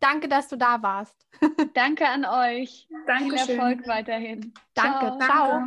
Danke, 0.00 0.28
dass 0.28 0.48
du 0.48 0.56
da 0.56 0.82
warst. 0.82 1.26
Danke 1.74 2.08
an 2.08 2.24
euch. 2.24 2.88
Danke. 3.06 3.36
Viel 3.36 3.56
Erfolg 3.56 3.86
weiterhin. 3.86 4.54
Danke. 4.74 5.18
Ciao. 5.18 5.66